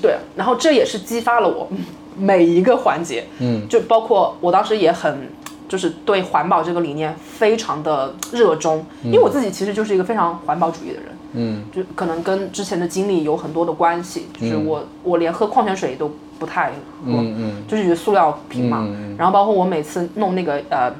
[0.00, 1.78] 对，然后这也是激发了我嗯
[2.16, 3.66] 每一个环节，嗯。
[3.68, 5.28] 就包括我当时也很。
[5.70, 11.62] 就是对环保这个理念非常的热衷，因为我自己其实就是一个非常环保主义的人，嗯。
[11.72, 16.72] 就可能跟之前的经历有很多的关系，就是我、我连喝矿泉水都不太喝，
[17.06, 17.52] 嗯嗯。
[17.68, 18.84] 就是觉得塑料瓶嘛，
[19.16, 20.92] 然后包括我每次弄那个呃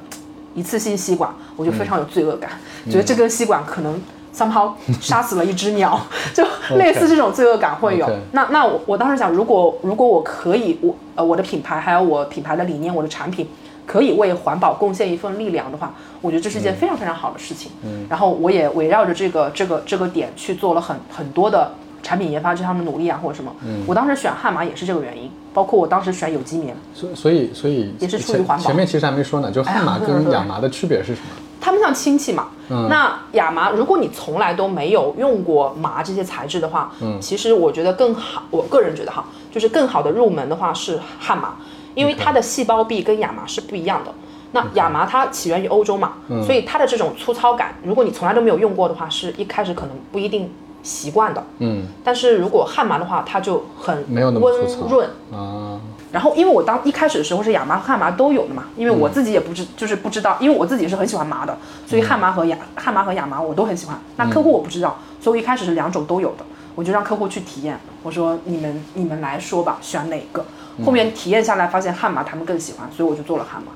[0.55, 2.51] 一次性吸管，我就非常有罪恶感，
[2.85, 2.91] 嗯。
[2.93, 4.01] 觉得这根吸管可能
[4.35, 5.99] somehow 杀死了一只鸟，
[6.33, 6.43] 就
[6.77, 8.09] 类似这种罪恶感会有。
[8.31, 13.47] 那那我我当时想，如果如果我可以，我呃我的品牌还有我品牌的理念，我的产品。
[13.83, 17.71] 可以为环保贡献一份力量的话，我觉得这是一件非常非常好的事情。
[17.83, 21.69] 嗯，然后我也围绕着这个这个这个点去做了很很多的
[22.01, 23.53] 产品研发这方面努力啊，或者什么。
[23.65, 31.27] 嗯，我当时选悍马也是这个原因，包括我当时选有机棉，所所以所以也是出于环保前面其实还没说呢，就汉麻哎呀跟亚麻的区别是什么？
[31.61, 32.49] 它们像亲戚嘛。
[32.69, 32.87] 嗯。
[32.89, 41.53] 那亚麻，如果你从来都没有用过麻这些材质的话，嗯，其实我觉得更好，我个人觉得哈，就是更好的入门的话是汉麻，
[41.95, 44.11] 因为它的细胞壁跟亚麻是不一样的。
[44.53, 46.43] 那亚麻它起源于欧洲嘛，嗯。
[46.43, 50.51] 所以它的这种粗糙感，如果你从来都没有用过的话，是一开始可能不一定
[50.83, 51.41] 习惯的。
[51.59, 51.85] 嗯。
[52.03, 54.87] 但是如果汉麻的话，它就很没有那么温粗糙。
[54.87, 55.79] 润，啊，
[56.11, 63.97] 然后，因为我当一开始的时候是亚麻和汉麻都有的嘛，因为我自己也不知，就是不知道，因为我自己是很喜欢麻的，所以汉麻和亚汉麻和亚麻我都很喜欢。
[64.17, 66.43] 那客户我不知道，所以我一开始是两种都有的，
[66.75, 70.43] 我就让客户去体验，我说你们你们来说吧，选哪个？
[70.85, 73.71] 后面体验下来发现汉麻他们更喜欢，所以我就做了汉麻。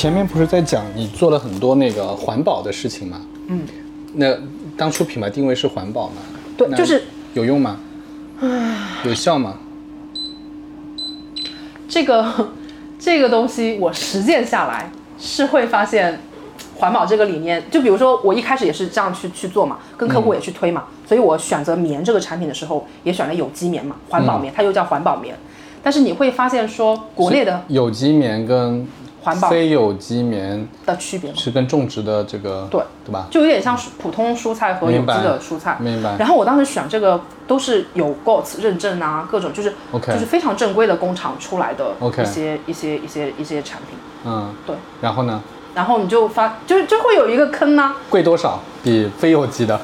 [0.00, 3.20] 前面不是在讲你做了很多那个环保的事情吗？
[3.48, 3.60] 嗯，
[4.14, 4.34] 那
[4.74, 6.14] 当初品牌定位是环保吗？
[6.56, 7.02] 对就是
[7.34, 7.76] 有用吗？
[9.04, 9.58] 有效吗？
[11.86, 12.48] 这个
[12.98, 16.18] 这个东西我实践下来是会发现，
[16.78, 25.36] 环保这个理念，就比如说我一开始也是这样去去做嘛，跟客户也去推嘛，所以我选择棉这个产品的时候也选了有机棉嘛，环保棉，它又叫环保棉。
[25.82, 28.86] 但是你会发现说，国内的有机棉跟
[29.22, 33.26] 环保非有机棉的区别吗，是跟种植的这个对对吧？
[33.30, 35.76] 就有点像是普通蔬菜和有机的蔬菜。
[35.80, 43.98] 明白然后我当时选这个都是有 GOTS 认证啊，各种就是 OK 就是非常正规的工厂出来的 OK 一些一些一些一些产品。
[44.24, 44.76] 嗯，对。
[45.00, 45.42] 然后呢？
[45.72, 48.60] 然后你就发就是就会有一个坑呢、贵多少？
[48.82, 49.80] 比非有机的？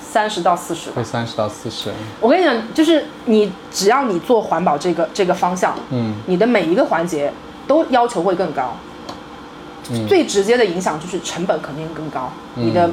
[0.00, 0.90] 三十到四十。
[0.90, 1.90] 会三十到四十。
[2.20, 7.30] 我跟你讲，就是你只要你做环保这个这个方向，嗯，你的每一个环节
[7.68, 8.74] 都要求会更高。
[9.90, 12.90] 嗯最直接的影响就是成本肯定更高，你的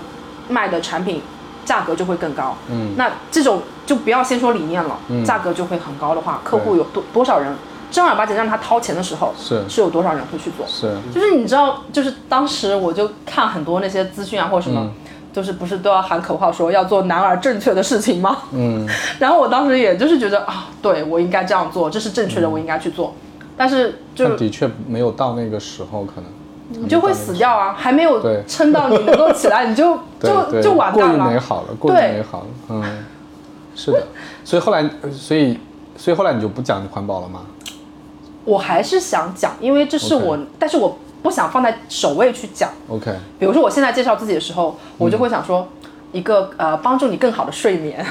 [0.47, 1.21] 卖的产品
[1.65, 2.55] 价格就会更高。
[2.69, 7.53] 嗯那这种就不要先说理念了，价格就会很高的话，客户有多多少人
[7.91, 10.65] 正儿八经让他掏钱的时候，是是有多少人会去做？
[10.67, 14.91] 是，就是你知道，就是当时我就看很多那些资讯啊或者什么，嗯
[15.33, 18.37] 就是不是都要喊口号说要做男儿正确的事情吗？
[18.53, 18.87] 嗯，
[19.19, 23.13] 然后我当时也就是觉得啊，对我应该这样做，这是正确的，我应该去做。
[23.57, 31.31] 但是就的确没有到那个时候，可能你就会死掉啊，还没有撑到你能够起来，你就 对就对就完过于蛋了。
[31.31, 32.83] 美好了，过于对美好了，嗯，
[33.75, 34.03] 是的。
[34.43, 35.59] 所以后来，所以
[35.97, 37.41] 所以后来你就不讲环保了吗？
[38.43, 42.69] 我还是想讲，因为这是我但是我不想放在首位去讲。
[42.89, 45.67] OK，比如说我现在介绍自己的时候，我就会想说，
[46.11, 48.05] 一个呃帮助你更好的睡眠，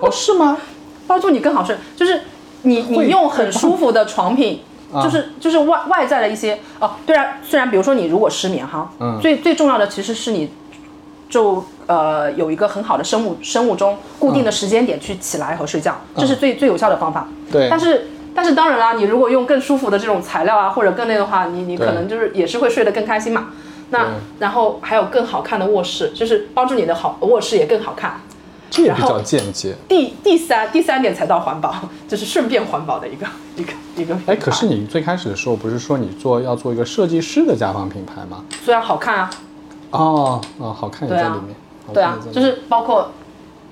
[0.00, 0.56] 哦，是吗？
[1.08, 2.22] 帮助你更好睡，就是
[2.62, 10.50] 你你用很舒服的床品，啊就是就是外外在的一些哦，虽然虽然比如说你如果失眠哈，嗯最最重要的其实是你
[11.28, 17.26] 就呃有一个很好的生物生物钟固定的时间点去起来和睡觉，这是最最有效的方法。
[17.28, 23.48] 嗯对但是但是当然啦，你如果用更舒服的这种材料啊，或者更那个的话，你你可能就是也是会睡得更开心嘛。
[23.90, 24.06] 那
[24.38, 28.20] 然后还有更好看的卧室，就是帮助你的好卧室也更好看。
[28.72, 29.74] 这也比较间接。
[29.86, 31.74] 第第三第三点才到环保，
[32.08, 34.16] 就是顺便环保的一个 一个一个。
[34.24, 38.42] 哎，可是你最开始的时候不是说你做要做一个设计师的家纺品牌吗？
[38.64, 39.30] 虽然好看啊，
[39.90, 41.54] 哦哦，好看也在里面。
[41.92, 43.10] 对啊就是包括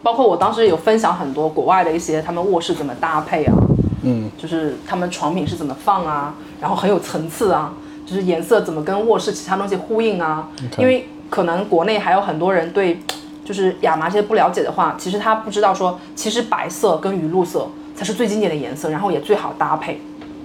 [0.03, 3.55] 包括我当时有分享很多国外的一些他们卧室怎么搭配啊，
[4.03, 7.73] 嗯，就是他们床品是怎么放啊，然后很有层次啊，
[8.05, 10.49] 就是颜色怎么跟卧室其他东西呼应啊。
[10.77, 13.01] 因为可能国内还有很多人对
[13.45, 20.01] 就是亚麻这些不了解的话，其实他不知道说，其实白色跟鱼露色才是最经典的颜色，然后也最好搭配，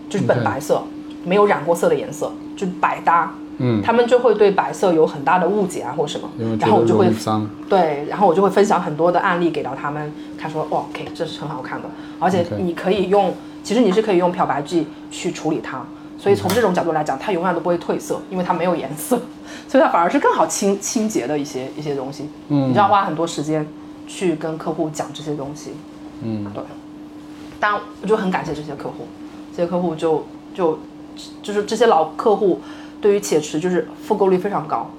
[0.10, 0.82] 就是本白色
[1.24, 3.34] 没有染过色的颜色，就是百搭。
[3.58, 6.30] 嗯他们就会对白色有很大的误解啊，或什么
[6.60, 7.10] 然后我就会。
[7.70, 11.88] 对，然后我就会分享很多的案例给到他们看，说哦，OK，这是很好看的，
[12.20, 15.82] 而且你可以用，其实你是可以用漂白剂去处理它，
[16.18, 19.20] 所以从这种角度来讲，它永远都不会褪色，因为它没有颜色，
[19.68, 22.30] 所以它反而是更好清清洁的一些一些东西。
[22.50, 23.68] 嗯你就要花很多时间
[24.08, 25.74] 去跟客户讲这些东西。
[26.24, 26.64] 嗯对，
[27.60, 29.08] 当然我就很感谢这些客户，
[29.56, 30.80] 这些客户就就
[31.44, 32.62] 就是这些老客户
[33.02, 34.90] 对于且池就是复购率非常高。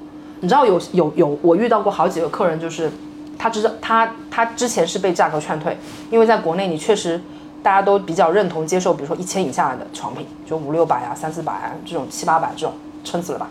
[0.41, 2.91] 你知道有有有我遇到过好几个客人，就是
[3.39, 5.79] 他知道他他之前是被价格劝退，
[6.11, 7.21] 因为在国内你确实
[7.67, 13.49] 大家都比较认同接受，比如说一千以下的床品，就五六百啊、三四百啊这种七八百这种，撑死了吧？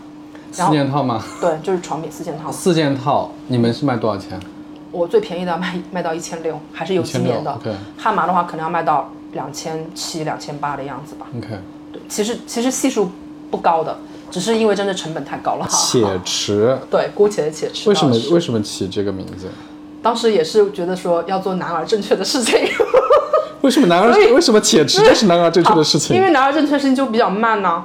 [0.50, 1.22] 四件套吗？
[1.38, 2.50] 对，就是床品四件套。
[2.50, 4.40] 四件套，你们是卖多少钱？
[4.90, 7.52] 我最便宜的要卖卖到一千六，还是有几1600年的。
[7.52, 11.26] OK 汉麻的话可能要卖到两千七、两千八的样子吧。
[11.36, 11.48] OK，
[11.92, 13.10] 对，其实其实系数
[13.50, 13.98] 不高的，
[14.30, 15.68] 只是因为真的成本太高了。
[15.68, 17.86] 且 迟，对，姑且且迟。
[17.90, 19.50] 为什么为什么起这个名字？
[20.02, 22.54] 当时也是觉得说要做男儿正确的事情，
[23.66, 26.14] 为什么男儿为什么且直就是男儿正确的事情？
[26.14, 27.82] 因为男儿正确的事情就比较慢呢、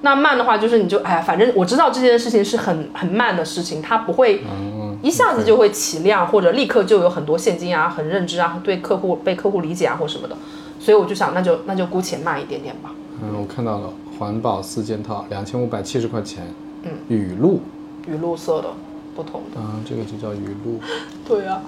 [0.00, 10.34] 那慢的话，就是你就哎呀，反正我知道这件事情是很很慢的事情，它不会嗯一下子就会起量，或者立刻就有很多现金啊、很认知啊、对客户被客户理解啊或什么的，
[10.80, 12.90] 所以我就想，那就那就姑且慢一点点吧。
[13.22, 16.44] 嗯，我看到了，环保四件套，两千五百七十块钱。
[16.84, 17.60] 嗯，雨露，
[18.06, 18.68] 雨露色的
[19.14, 20.80] 不同的，啊，这个就叫雨露。
[21.28, 21.60] 对啊，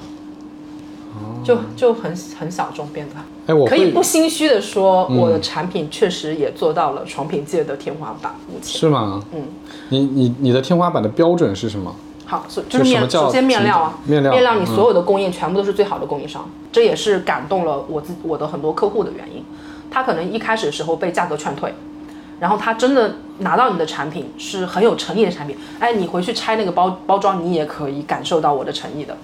[1.44, 3.14] 就就很很小众变的。
[3.46, 8.35] 哎，我可以不心虚的说，我的产品确实也做到了床品界的天花板。
[8.48, 9.22] 目前，是吗？
[9.33, 9.42] 嗯，
[9.90, 11.94] 你你你的天花板的标准是什么？
[12.24, 19.44] 好，所以就是首先面料啊，面料面料你嗯所有的供应全部都是最好的供应商，这也是感动了我自我的很多客户的原因。
[19.88, 21.72] 他可能一开始的时候被价格劝退，
[22.40, 29.16] 然后他真的拿到你的产品是很有诚意的产品，哎，你回去拆那个包包装，你也可以感受到我的诚意的。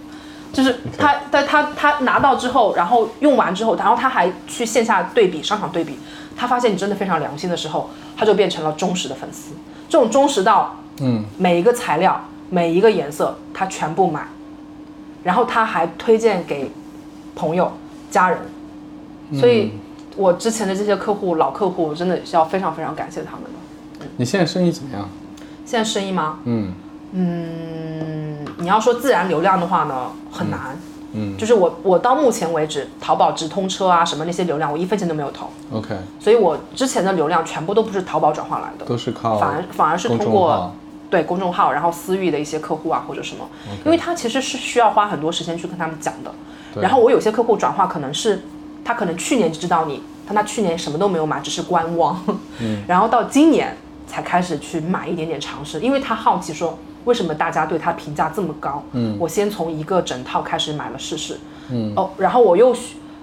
[0.53, 5.99] 就是他在他他拿到之后，然后用完之后，然后他还去线下对比商场对比，
[6.37, 9.53] 他发现你真的非常良心的时候，他就变成了忠实的粉丝。
[9.88, 14.27] 这种忠实到，嗯，每一个材料、每一个颜色，他全部买，
[15.23, 16.71] 然后他还推荐给
[17.35, 17.73] 朋友、
[18.11, 18.38] 家人，
[19.38, 19.73] 所以
[20.17, 24.07] 我之前的这些客户、老客户，真的是要非常非常感谢他们的。
[24.17, 25.09] 你现在生意怎么样？
[25.65, 26.38] 现在生意吗？
[26.44, 26.73] 嗯
[27.13, 30.60] 嗯，你要说自然流量的话呢，很难。
[31.15, 40.75] 嗯就是我我到目前为止，淘宝直通车啊什么那些流量，我一分钱都没有投，，OK，所以我之前的流量全部都不是淘宝转化来的，都是靠反而反而是通过
[41.10, 43.46] 对公众号，然后私域的一些客户啊或者什么，
[43.85, 46.33] 因为他其实是需要花很多时间去跟他们讲的。
[46.81, 48.42] 然后我有些客户转化可能是
[48.83, 52.19] 他可能去年就知道你，但他去年什么都没有买，只是观望，
[52.60, 61.38] 嗯， 然后到今年才开始去买一点点尝试，因为他好奇说为什么大家对他评价这么高，嗯，我先从一个整套开始买了试试，
[61.71, 62.75] 嗯，哦，然后我又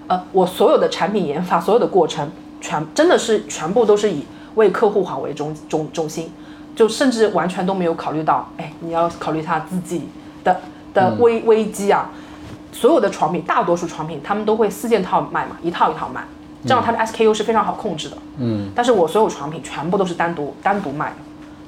[0.06, 2.28] 呃，我所有的产品研发所有的过程
[2.60, 4.24] 全真的是全部都是以
[4.56, 6.32] 为客户好为中中中心，
[6.74, 10.08] 就甚至完全都没有考虑到，哎，你要考虑他自己
[10.42, 10.60] 的
[10.92, 12.10] 的危、危机啊。
[12.72, 16.22] 所有的床品，大多数床品他们都会四件套卖嘛，一套一套卖，
[16.64, 18.16] 这样它的 SKU 是非常好控制的。
[18.38, 21.16] 嗯，但是我所有床品全部都是单独单独卖的，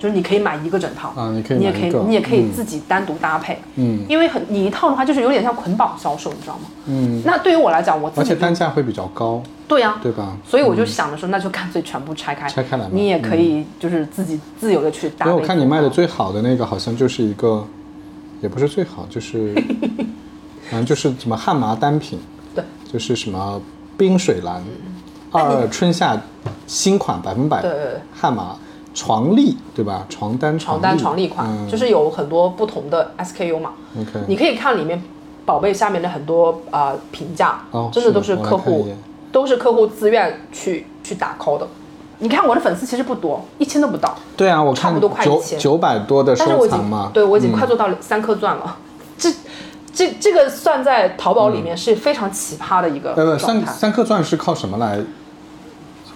[0.03, 6.63] 就是你可以买一个整套啊你可以你也可以你也可以嗯自己单独搭配，嗯因为很你一套的话就是有点像捆绑销售，你知道吗？
[6.87, 10.37] 嗯，那对于我来讲，我自而且单价会比较高，对呀、对吧？
[10.45, 15.31] 所以我就想着说，那就干脆全部拆开，拆开来嘛你也可以就是自己自由的去搭配。
[15.31, 17.65] 因为我看你卖的最好的那个好像就是一个，
[18.41, 19.55] 也不是最好，就是，
[20.69, 22.19] 反正就是什么汉麻单品，
[22.57, 23.63] 对，就是什么
[23.97, 24.61] 冰水蓝，
[25.31, 26.21] 二二春夏
[26.67, 28.57] 新款百分百对对对汉麻
[28.95, 30.05] 床笠，对吧？
[30.09, 33.73] 床单床单床笠笠款，嗯就是有很多不同的 SKU 嘛。
[33.99, 35.03] OK，你可以看里面
[35.45, 38.89] 宝贝下面的很多呃评价，哦真的都是客户
[39.31, 41.67] 都是客户自愿去去打 call 的。
[42.19, 48.77] 你看我的粉丝其实不多，一千都不到，对啊，我看差不多快九1000九百多的收藏嘛，对我已经嗯快做到三颗钻了。
[49.19, 49.29] 这
[49.93, 53.37] 这这个算在淘宝里面是非常奇葩的一个。
[53.39, 55.01] 三三颗钻是靠什么来？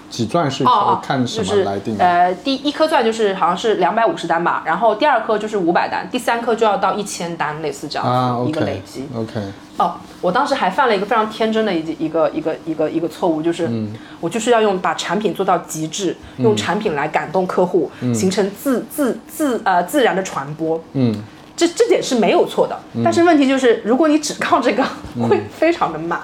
[0.09, 2.04] 几钻是哦哦，靠看什就是么来定的？
[2.04, 9.07] 呃，第一颗钻就是好像是两百五十单吧，然后第二颗就是五百单，第三颗就要到一千单，类似这样子、啊一个累积。
[9.14, 9.40] OK，
[9.78, 20.82] 哦，我当时还犯了一个非常天真的一一个一个一个一个错误，就是、嗯我就是要用把产品做到极致，用产品来感动客户，形成自自自呃自然的传播。
[20.94, 21.14] 嗯，
[21.54, 24.82] 这这点是没有错的，但是问题就是，如果你只靠这个，
[25.28, 26.20] 会非常的慢。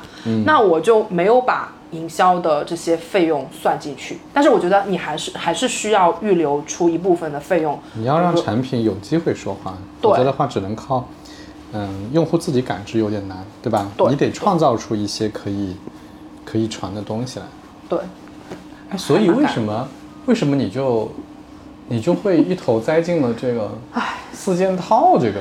[0.47, 4.19] 那我就没有把营销的这些费用算进去。
[4.35, 7.79] 但是我觉得你还是还是需要预留出一部分的费用。
[7.95, 11.09] 你要让产品有机会说话，否则的话只能靠，
[11.73, 13.87] 嗯，用户自己感知有点难，对吧？
[13.97, 15.77] 对你得创造出一些可以
[16.45, 17.47] 可以传的东西来。
[17.89, 17.99] 对，
[18.91, 19.89] 哎，所以为什么
[20.27, 21.11] 为什么你就
[21.89, 23.71] 你就会一头栽进了这个
[24.33, 25.41] 四件套这个？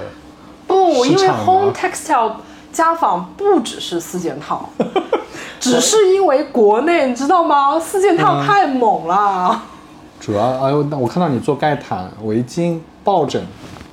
[0.68, 2.34] 不，因为 Home Textile
[2.72, 4.70] 家纺不只是四件套，
[5.60, 7.80] 只是因为国内你知道吗？
[7.80, 8.18] 四件嗯。
[8.18, 9.64] 套太猛了。
[10.20, 13.44] 主要哎呦，那我看到你做盖毯、围巾、抱枕、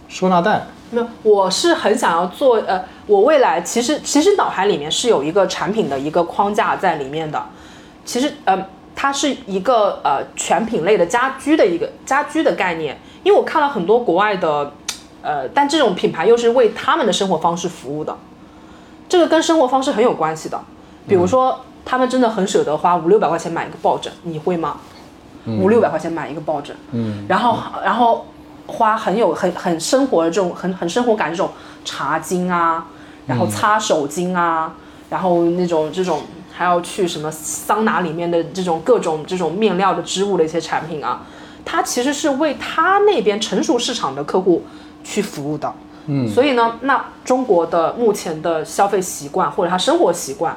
[0.08, 7.42] 收纳袋，没有，我是很想要做，呃，我未来其实其实脑海里面是有一个产品的一个框架在里面的，
[8.04, 8.62] 其实呃，
[8.94, 14.70] 它是一个呃全品类的家居的一个家居的概念，因为我看了很多国外的，
[15.22, 18.14] 呃，但这种品牌又是为他们的生活方式服务的，
[19.08, 20.60] 这个跟生活方式很有关系的，
[21.06, 24.76] 比如说、他们真的很舍得花五六百块钱买一个抱枕，你会吗？
[25.46, 28.26] 五六百块钱买一个抱枕，嗯，然后然后
[28.66, 31.48] 花很有很很生活的这种很很生活感这种
[31.86, 32.86] 茶巾啊，
[33.26, 34.74] 然后擦手巾啊，
[35.08, 41.22] 然后那种这种还要去什么桑拿里面的这种各种这种面料的织物的一些产品啊，
[41.64, 44.62] 它其实是为他那边成熟市场的客户
[45.02, 45.72] 去服务的。
[46.08, 50.56] 嗯所以呢，那中国的目前的消费习惯或者他生活习惯，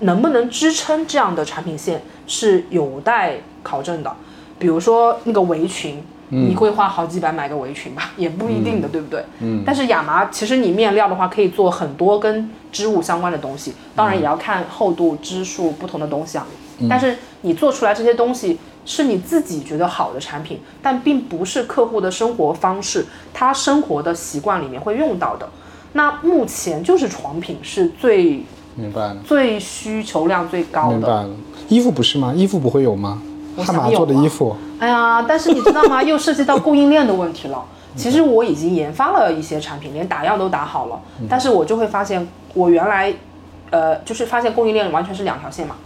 [0.00, 4.12] 能不能支撑这样的产品线是有待考证的。
[4.58, 8.12] 比如说那个围裙，你会花好几百买个围裙吧？
[8.16, 9.24] 也不一定的，对不对？
[9.40, 16.46] 嗯但是亚麻其实你面料的话，可以做很多跟织物相关的东西，当然也要看厚度、支数不同的东西啊。
[16.88, 25.48] 但是你做出来这些东西是你自己觉得好的产品，但并不是客户的生活方式，他生活的习惯里面会用到的。
[25.92, 30.96] 那目前就是床品是最明白了，最需求量最高的。
[30.96, 31.30] 明白了。
[31.68, 32.32] 衣服不是吗？
[32.34, 33.20] 衣服不会有吗？
[33.54, 36.00] 我汉麻做的衣服，哎呀，但是你知道吗？
[36.04, 37.62] 又涉及到供应链的问题了。
[37.94, 43.12] 其实我已经研发了一些产品，连打样都打好了，但是我就会发现，我原来，
[43.68, 45.76] 呃，就是发现供应链完全是两条线嘛。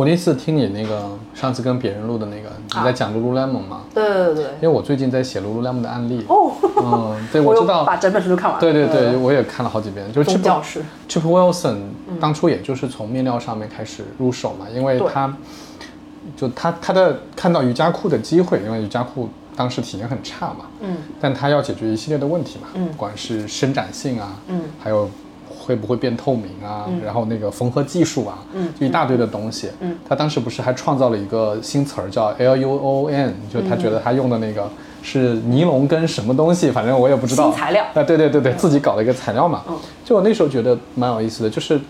[0.00, 3.82] 我那次听你那个上次跟别人录的那个，你在讲 lululemon 吗？
[3.94, 4.44] 对对对对。
[4.54, 6.24] 因为我最近在写 lululemon 的案例。
[6.26, 7.84] 哦，嗯，对， 我知道。
[7.84, 8.60] 把整本书都看完了。
[8.62, 10.10] 对对对，呃我也看了好几遍。
[10.10, 10.62] 就是宗
[11.06, 11.76] Chip Wilson
[12.18, 15.36] 当初也就是从面料上面开始入手嘛，因为对他
[16.34, 25.10] 就他他的看到瑜伽裤的机会，因为瑜伽裤当时体验很差嘛，嗯，但他要解决一系列的问题嘛，嗯不管是伸展性啊，嗯，还有
[25.70, 28.68] 会不会变透明啊，然后那个缝合技术啊，嗯。
[28.78, 34.68] 就一大堆的东西，嗯，他当时不是还创造了一个新词儿叫 L U O N，就他觉得他用的那个
[35.00, 37.44] 是尼龙跟什么东西，反正我也不知道。
[37.44, 37.84] 新材料。
[37.94, 39.62] 啊，对对对对，自己搞了一个材料嘛。
[39.68, 39.76] 嗯。
[40.04, 41.80] 就我那时候觉得蛮有意思的，就是，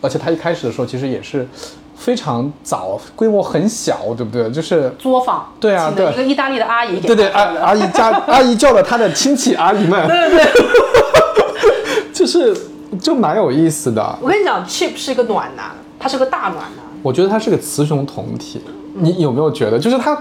[0.00, 1.46] 而且他一开始的时候其实也是
[1.94, 4.50] 非常早，规模很小，对不对？
[4.50, 12.56] 就是作坊，对啊对请了一个意大利的阿姨给对对，阿阿姨家阿姨叫了她的亲戚阿姨们，对 对对， 就是
[12.98, 14.18] 就蛮有意思的。
[14.20, 15.66] 我跟你讲，Chip 是一个暖男，
[15.98, 18.60] 他是个大暖男，我觉得他是个雌雄同体，
[18.94, 19.78] 你有没有觉得？
[19.78, 20.16] 就是他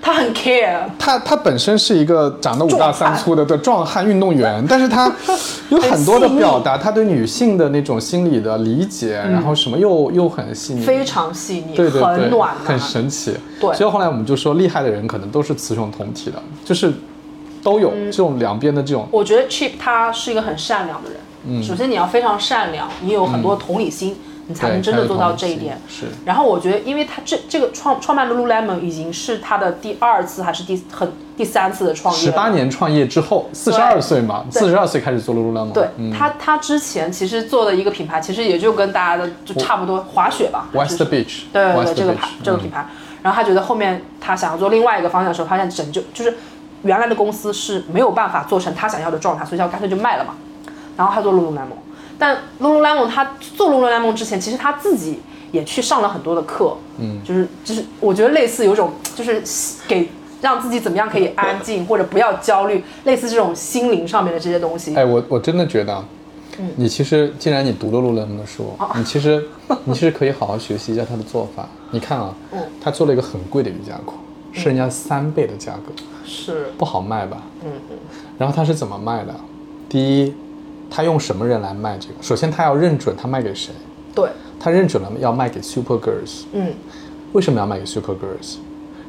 [0.00, 5.12] 他很 care，他他本身是一个长得五大三粗的对壮汉运动员， 但是他
[5.70, 13.34] 有很多的表达，他对女性的那种心理的理解，然后什么又又很细腻，非常细腻，对对对，很暖，很神奇。
[13.60, 16.92] 对所以后来我们就说，厉害的人可能都是雌雄同体的，就是
[17.60, 19.04] 都有这种两边的这种。
[19.10, 21.18] 我觉得 Chip 他是一个很善良的人。
[21.48, 25.80] 嗯，首先你要非常善良，你有很多同理心，你才能真的做到这一点。
[25.88, 32.26] 是然后我觉得，因为他这这个创创办 Lululemon 已经是他的第二次还是第很第三次的创业了。
[32.26, 35.72] 十八年创业之后，四十二岁嘛，对四十二岁开始做 Lululemon。
[35.72, 40.68] 对、嗯他，他之前其实做的一个品牌，其实也就跟大家的就差不多，滑雪吧。
[40.72, 42.86] ，West Beach，对对对，这个牌这个嗯品牌。
[43.22, 46.36] 然后他觉得后面他想要做另外一个方向的时候，发现拯救就是
[46.82, 50.34] 原来的公司是没有办法做成他想要的状态，所以他干脆就卖了嘛。
[50.98, 51.78] 然后他做 Lululemon，
[52.18, 53.24] 但 Lululemon 他
[53.56, 55.20] 做 Lululemon 之前，其实他自己
[55.52, 59.40] 也去上了很多的课，嗯，就是就是我觉得类似有种就是
[59.86, 60.08] 给
[60.42, 64.96] 让自己怎么样可以安静或者不要焦虑，类似这种心灵上面的这些东西。
[64.96, 66.04] 哎，我我真的觉得，
[66.58, 66.68] 嗯。
[66.74, 68.90] 你其实既然你读了 Lululemon 的书，哦。
[68.96, 69.46] 你其实
[69.84, 71.68] 你其实可以好好学习一下他的做法。
[71.92, 72.58] 你看啊，嗯。
[72.80, 74.14] 他做了一个很贵的瑜伽裤，
[74.52, 75.92] 是人家三倍的价格，
[76.26, 77.38] 是，不好卖吧？
[77.64, 77.96] 嗯嗯，
[78.36, 79.32] 然后他是怎么卖的？
[79.88, 80.34] 第一，
[80.90, 82.14] 他用什么人来卖这个？
[82.22, 83.72] 首先他要认准他卖给谁，
[84.14, 86.44] 对，他认准了要卖给 Super Girls。
[86.52, 86.72] 嗯
[87.32, 88.56] 为什么要卖给 Super Girls？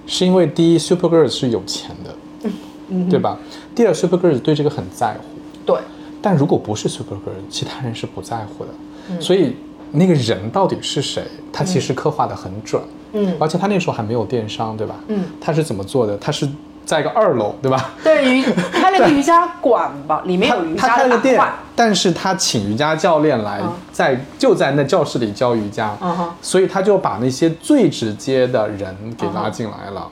[0.06, 2.50] 是因为第一，Super Girls 是有钱的，
[2.90, 3.38] 嗯对吧？
[3.74, 5.22] 第二，Super Girls 对这个很在乎。
[5.66, 5.78] 对，
[6.22, 8.72] 但如果不是 Super Girls，其他人是不在乎的。
[9.12, 9.56] 嗯所以
[9.92, 12.82] 那个人到底是谁，他其实刻画的很准。
[13.14, 14.96] 嗯而且他那时候还没有电商，对吧？
[15.08, 16.18] 嗯，他是怎么做的？
[16.18, 16.48] 他是
[16.90, 17.92] 在一个二楼，对吧？
[18.04, 30.08] 对瑜开了一个瑜伽馆吧， 里面他他有瑜伽开了个店的板块。，但是他请瑜伽教练来嗯在就在那教室里教瑜伽，嗯哼所以他就把那些最直接的人给拉进来了。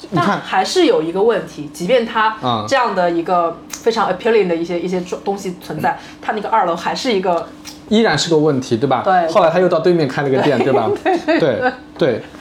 [0.00, 7.46] 你但看，还是有一个问题，即便它嗯这样的一个非常 appealing 的一些一些东西存在，他那个二楼还是一个
[7.90, 9.02] 依然是个问题，对吧？
[9.04, 10.88] 对后来他又到对面开了个店，对吧？
[11.04, 11.72] 对对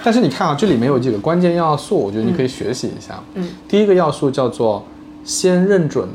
[0.03, 3.21] 但是你看啊，这里面有几个关键要素，我觉得你可以学习一下。
[3.33, 4.85] 嗯，第一个要素叫做
[5.23, 6.07] 先认准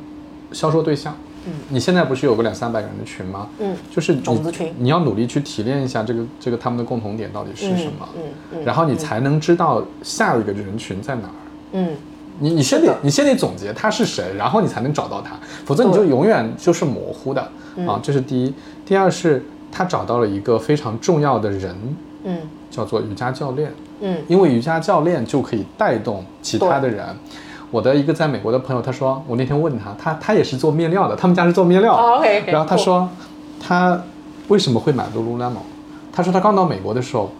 [0.52, 1.14] 销售对象。
[1.46, 3.48] 嗯，你现在不是有个两三百个人的群吗？
[3.60, 8.22] 嗯，就是你种子群你要努力去提炼一下这个这个他们的共同点到底是什么，嗯
[8.52, 11.34] 嗯然后你才能知道下一个人群在哪儿。
[11.72, 11.88] 嗯
[12.42, 15.32] 你你先得你先得总结他是谁，然后你才能找到他，
[15.64, 17.40] 否则你就永远就是模糊的
[17.86, 18.00] 啊。
[18.02, 18.54] 这是第一。
[18.86, 21.76] 第二是他找到了一个非常重要的人，
[22.24, 22.38] 嗯
[22.70, 27.04] 叫做瑜伽教练，嗯因为瑜伽教练就可以带动其他的人。
[27.70, 31.94] 我的一个在美国的朋友，他说，我那天问他，他他也是做面料的，他们家是做面料。
[31.94, 33.08] 哦，OK，OK，然后他说，
[33.60, 34.02] 他
[34.48, 35.52] 为什么会买 Lululemon？
[36.12, 37.30] 他说他刚到美国的时候，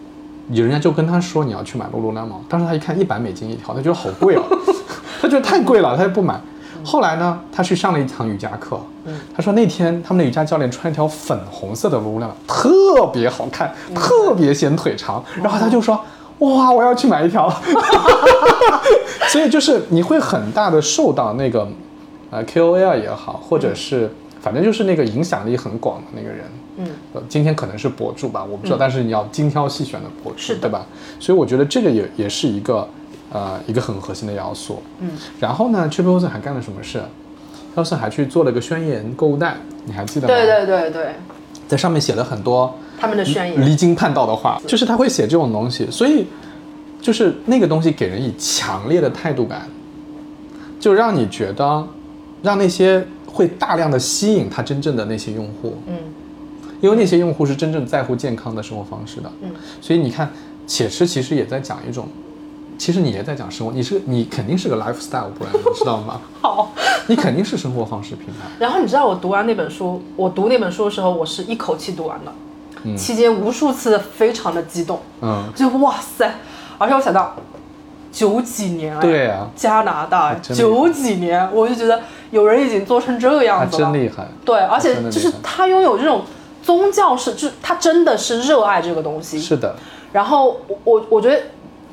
[0.49, 4.43] 有人家就跟他说你要去买 Lululemon，当时他一看一百美金一条，他觉得好贵哦，
[5.21, 6.39] 他觉得太贵了，他就不买。
[6.83, 9.19] 后来呢，他去上了一堂瑜伽课，嗯。
[9.35, 15.99] 他说那天他们的瑜伽教练穿一条粉红色的 Lululemon，特别好看，特别显腿长，然后他就说。
[16.39, 16.71] 哇！
[16.71, 17.47] 我要去买一条，
[19.29, 21.67] 所以就是你会很大的受到那个，
[22.31, 24.11] 呃，KOL 也好，或者是
[24.41, 26.39] 反正就是那个影响力很广的那个人，
[26.77, 30.83] 嗯，呃，今天可能是博主吧，我不知道，但是你要精挑细选的博主，是对吧？
[31.19, 32.89] 所以我觉得这个也也是一个
[33.31, 34.81] 呃一个很核心的要素。
[34.99, 35.09] 嗯，
[35.39, 36.99] 然后呢 t r i p l e Wilson 还干了什么事
[37.75, 39.55] ？w i l 还去做了个宣言购物袋，
[39.85, 40.33] 你还记得吗？
[40.33, 41.15] 对对对对，
[41.67, 46.27] 在上面写了很多他们的宣言，离经叛道的话，就是他会写这种东西，所以
[47.01, 49.67] 就是那个东西给人以强烈的态度感，
[50.79, 51.87] 就让你觉得，
[52.41, 55.95] 让那些会大量的吸引他真正的那些用户，嗯。
[56.81, 60.27] 因为那些用户是真正在乎健康的生活方式的，嗯，所以你看，
[60.65, 62.07] 且吃其实也在讲一种，
[62.81, 66.19] 其实你也在讲生活，你是你肯定是个 lifestyle brand，你知道吗？
[66.41, 66.71] 好。
[67.05, 76.33] 你肯定是生活方式品牌，然后你知道我读完那本书，我读那本书的时候，我是一口气读完的，期间无数次非常的激动，嗯，就哇塞！
[76.79, 77.35] 而且我想到
[78.11, 79.47] 九几年哎，对啊。
[79.55, 82.01] 加拿大九几年，我就觉得
[82.31, 86.23] 有人已经做成这个样子了，真厉害，对，而且就是他拥有这种
[86.63, 89.39] 宗教式，就是他真的是热爱这个东西。
[89.39, 89.75] 是的，
[90.13, 91.41] 然后我我我觉得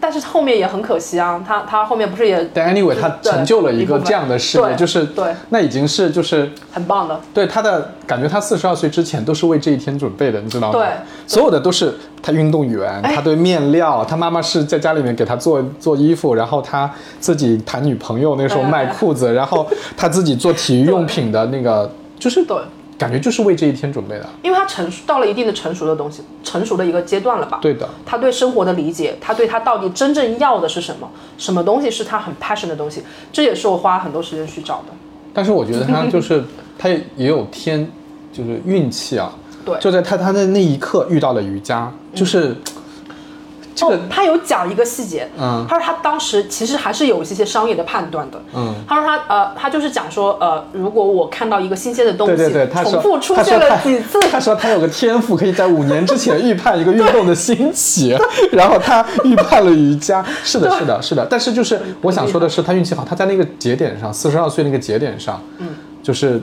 [0.00, 5.34] 但是后面也很可惜啊，他他后面不是也但 anyway，他成就了一个这样的事业，就是对。
[5.50, 10.78] 那已经是就是很棒的，对他的感觉，他四十二岁之前都是为这一天准备的，你知道吗？
[10.78, 10.88] 对
[11.26, 13.14] 所有的都是他运动员，哎。
[13.14, 16.90] 他对面料，他妈妈是在家里面给他做做衣服，然后他
[17.20, 18.78] 自己谈女朋友，那时候哎。
[18.78, 22.56] 卖裤子，然后他自己做体育用品的那个，就是对。
[22.98, 24.28] 感觉就是为这一天准备的。
[24.42, 27.60] 因为他成熟到了一定的成熟的东西，成熟的一个阶段了吧？
[27.62, 34.86] 对的，他对生活的理解，他对他到底真正要的是什么，什么东西是他很 passion 的东西，这也是我花很多时间去找的。
[35.32, 36.42] 但是我觉得他就是
[36.76, 37.88] 他也有天，
[38.32, 39.32] 就是运气啊。
[39.64, 42.56] 对就在他他的那一刻遇到了瑜伽，就是、
[43.78, 45.64] 这个哦，他有讲一个细节，嗯。
[45.68, 58.16] 他说他当时其实还是有一些些商业的判断的，嗯，他说他呃，他就是讲说呃，如果我看到一个新鲜的东西，对对对，他说重复出现了几次，他说他有个天赋，可以在五年之前预判一个运动的兴起，
[58.52, 60.24] 然后他预判了瑜伽。
[60.42, 61.26] 是的，是的，是的。
[61.28, 65.68] 但是就是我想说的是，他运气好，他在那个节点上，四十二岁那个节点上，嗯，
[66.02, 66.40] 就是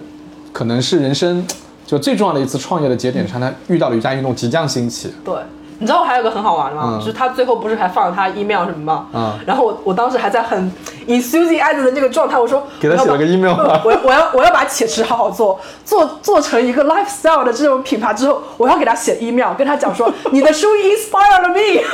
[0.53, 1.45] 可能是人生
[1.85, 5.13] 就最重要的一次创业的节点上，他遇到了瑜伽运动即将兴起。
[5.23, 5.35] 对，
[5.79, 6.93] 你知道我还有个很好玩的吗？
[6.93, 9.07] 嗯就是他最后不是还放了他 email 什么吗？
[9.13, 10.71] 嗯然后我我当时还在很
[11.07, 21.83] enthusiasm 的那个状态，我说给他写了个我要把 email 吗我我要我要把且池好好做，做做成一个 lifestyle 的这种品牌之后，我要给他写 email，跟他讲说你的书 inspired me。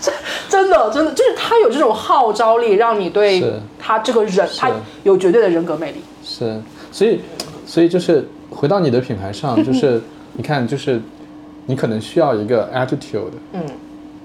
[0.00, 0.14] 真
[0.48, 3.44] 真的真的就是他有这种号召力，让你对
[3.78, 4.70] 他这个人，他
[5.02, 6.02] 有绝对的人格魅力。
[6.24, 6.58] 是，
[6.90, 7.20] 所以，
[7.66, 10.00] 所以就是回到你的品牌上，就是
[10.32, 11.00] 你看，就是
[11.68, 13.62] 你可能需要一个 attitude，嗯，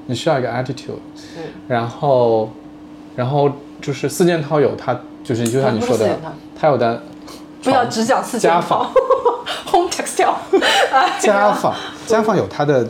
[0.05, 0.95] 你需要一个 attitude，
[1.37, 2.49] 嗯，然后，
[3.17, 6.17] 然后就是四件套有它，就是就像你说的
[6.59, 7.03] 它有的
[7.61, 8.91] 不要只讲四件家套纺，
[9.69, 10.35] home textile，
[10.93, 11.73] 哎 家纺，
[12.07, 12.87] 家纺有它的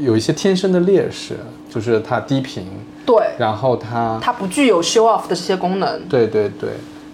[0.00, 1.36] 有一些天生的劣势，
[1.68, 2.64] 就是它低频，
[3.04, 6.70] 对，然后它，它不具有 show off 的这些功能，对对对，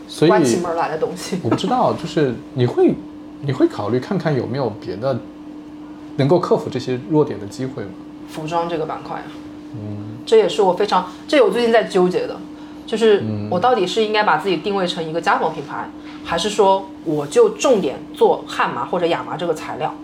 [0.07, 1.39] 所以关起门来的东西。
[1.43, 2.95] 我不知道，就是你会
[3.41, 5.19] 你会考虑看看有没有别的
[6.17, 7.91] 能够克服这些弱点的机会吗？
[8.29, 9.25] 服装这个板块啊，
[9.75, 12.37] 嗯，这也是我非常，这我最近在纠结的，
[12.87, 15.91] 就是我到底是应该把自己定位成一个家纺品牌，
[16.25, 19.95] 还是说我就重点做汉麻或者亚麻这个材料？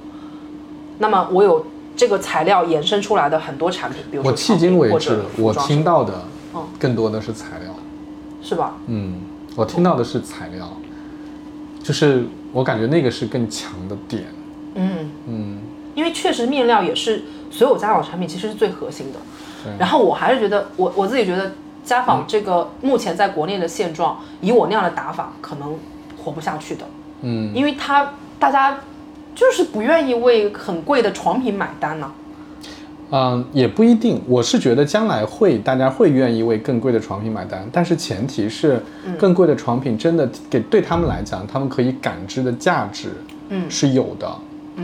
[0.99, 7.75] 那么我有这个材料延伸出来的很多产品，比如说我迄今为止我听到的嗯更多的是材料。
[8.41, 8.77] 是吧？
[8.87, 9.17] 嗯，
[9.57, 10.73] 我听到的是材料，
[11.83, 14.25] 就是我感觉那个是更强的点。
[14.75, 15.58] 嗯，嗯，
[15.99, 19.19] 因为确实面料也是所有家纺产品其实是最核心的。
[19.65, 21.51] 对然后我还是觉得，我我自己觉得
[21.83, 25.77] 家纺这个目前在国内的现状，以我那样的打法，可能
[26.17, 26.87] 活不下去的。
[27.23, 28.79] 嗯，因为它大家
[29.35, 32.13] 就是不愿意为很贵的床品买单呢、
[33.11, 34.23] 嗯，也不一定。
[34.29, 38.81] 我是觉得将来会，大家会愿意为更贵的床品买单，但是前提是，
[39.19, 43.09] 更贵的床品真的给对他们来讲，他们可以感知的价值，
[43.49, 44.33] 嗯是有的。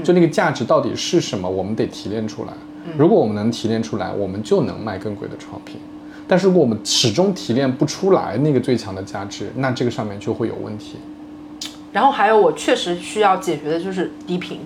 [0.02, 2.52] 就那个价值到底是什么，我们得提炼出来。
[2.98, 5.76] 如果我们能提炼出来，我们就能卖更贵的床品。
[6.26, 10.96] 但是如果我们始终提炼不出来那个最强的价值，那这个上面就会有问题。
[11.92, 14.58] 然后还有我确实需要解决的就是低频，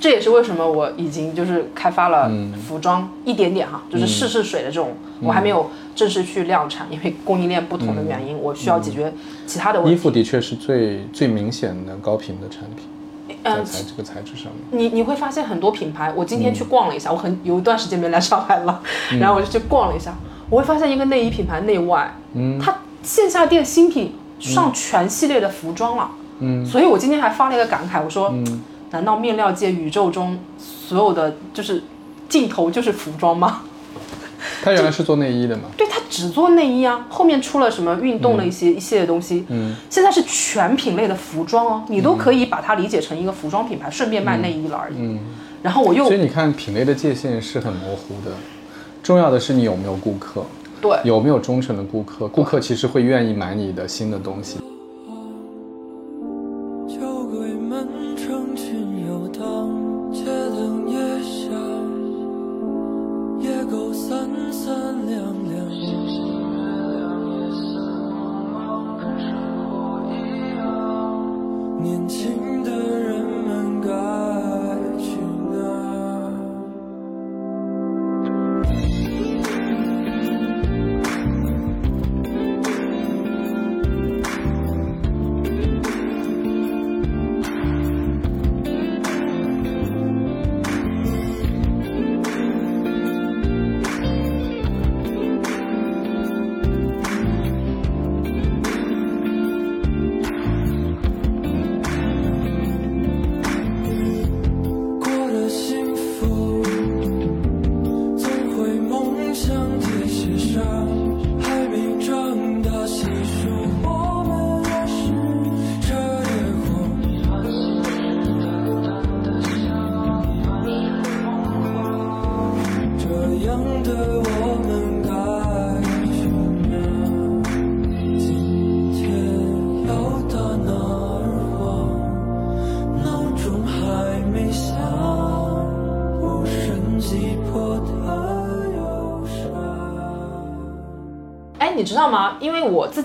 [0.00, 2.30] 这也是为什么我已经就是开发了
[2.66, 9.12] 服装、一点点哈，就是试试水的这种，我还没有正式去量产，因为供应链不同的原因，我需要解决
[9.46, 9.94] 其他的问题。
[9.94, 12.84] 衣服的确是最最明显的高频的产品，
[13.42, 14.62] 在嗯，材这个材质上面。
[14.70, 18.82] 你你会发现很多品牌，我今天去逛了一下，我很有一段时间没来上海了，
[19.18, 20.14] 然后我就去逛了一下，
[20.48, 28.34] 我会发现一个内衣品牌内外，嗯，它线下店新品上全系列的服装了，嗯，所以我今天还发了一个感慨，我说，
[28.90, 31.82] 难道面料界宇宙中所有的就是
[32.28, 33.62] 尽头就是服装吗？
[34.64, 35.64] 他原来是做内衣的吗？
[35.76, 45.18] 对，它只做内衣啊，后面出了什么运动的一些、一系列东西，嗯，现在是全品类的服装哦，你都可以把它理解成一个服装品牌，顺便卖内衣了而已，嗯，
[45.62, 48.32] 然后我又所以你看，品类的界限是很模糊的。
[49.02, 50.44] 重要的是你有没有顾客，
[50.82, 52.28] 对有没有忠诚的顾客。
[52.28, 54.58] 顾客其实会愿意买你的新的东西。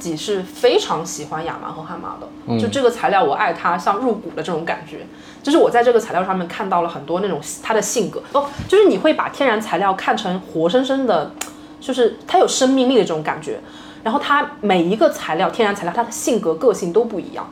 [0.07, 5.05] 己是非常喜欢亚麻和汉麻的，嗯就这个材料我爱它，像入骨的这种感觉。
[5.43, 11.31] 就是我在这个材料上面看到了很多那种它的性格哦，就是你会把天然材料看成活生生的，
[11.79, 13.59] 就是它有生命力的这种感觉。
[14.03, 17.49] 然后它每一个材料，天然材料它的性格个性都不一样，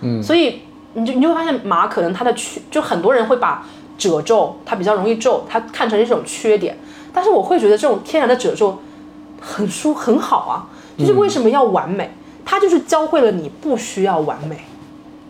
[0.00, 0.62] 嗯所以
[0.94, 3.66] 你就你就会发现麻可能它的缺，就很多人会把
[3.98, 6.78] 褶皱它比较容易皱，它看成一种缺点，
[7.12, 8.78] 但是我会觉得这种天然的褶皱
[9.40, 10.68] 很舒很好啊，
[10.98, 12.10] 就是为什么要完美？
[12.44, 14.56] 它就是教会了你不需要完美，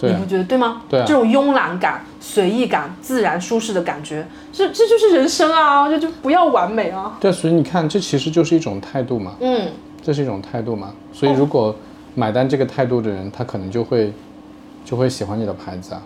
[0.01, 0.83] 你不，觉得对吗？
[0.89, 5.89] 对啊这种慵懒感、随意感、自然舒适的感觉，这这就是人生啊！
[5.89, 7.17] 这就不要完美啊。
[7.19, 9.69] 对，所以你看，这其实就是一种态度嘛，嗯，
[10.01, 10.93] 这是一种态度嘛。
[11.13, 11.75] 所以如果
[12.15, 14.13] 买单这个态度的人，他可能就会
[14.85, 16.03] 就会喜欢你的牌子啊。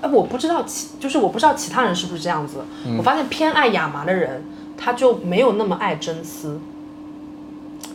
[0.00, 2.64] 哎，我不知道其就是我不知道其他人是不是这样子。
[2.86, 4.42] 嗯我发现偏爱亚麻的人，
[4.78, 6.58] 他就没有那么爱真丝，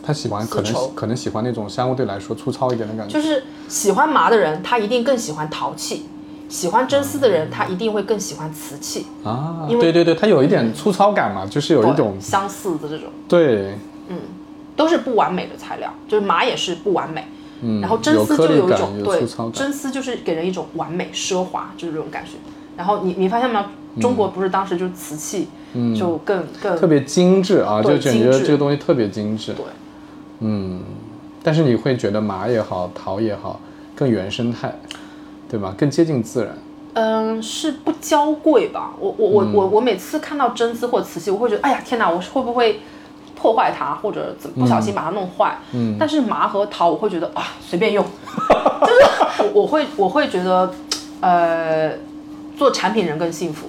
[0.08, 3.12] 他喜欢可能可能喜欢那种相对来说粗糙一点的感觉。
[3.12, 5.98] 就是喜欢麻的人，他一定更喜欢陶器；
[6.48, 9.04] 喜欢真丝的人，他一定会更喜欢瓷器。
[9.22, 13.74] 啊，因为对对对，它有一点粗糙感嘛，就是有一种相似的这种，对，
[14.08, 14.16] 嗯
[14.74, 17.26] 都是不完美的材料，就是麻也是不完美。
[17.60, 22.30] 嗯，然后真丝就有一种对粗糙感，真丝就是给人一种完美奢华，就是这种感觉。
[22.78, 23.72] 然后你你发现吗？
[24.00, 29.52] 中国不是当时就是瓷器，嗯就更更特别精致啊，就感觉这个东西特别精致。
[29.52, 29.64] 对。
[30.40, 30.82] 嗯，
[31.42, 33.60] 但是你会觉得麻也好，陶也好，
[33.94, 34.74] 更原生态，
[35.48, 35.74] 对吧？
[35.76, 36.56] 更接近自然。
[36.94, 38.92] 嗯，是不娇贵吧？
[38.98, 42.80] 我我我我我每次看到真丝或瓷器，我会觉得，哎呀天哪，我会不会
[43.36, 45.58] 破坏它，或者怎不小心把它弄坏？
[45.72, 48.04] 嗯，但是麻和陶，我会觉得啊，随便用，
[48.82, 50.72] 就是我我会我会觉得，
[51.20, 51.92] 呃，
[52.56, 53.68] 做产品人更幸福。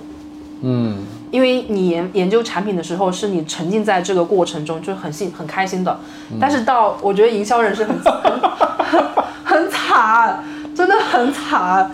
[0.61, 5.99] 嗯，因为你研研究产品的时候，是你沉浸在这个过程中，就是很幸很开心的。
[6.39, 7.95] 但是到我觉得营销人是很
[9.45, 10.43] 很惨，
[10.75, 11.91] 真的很惨。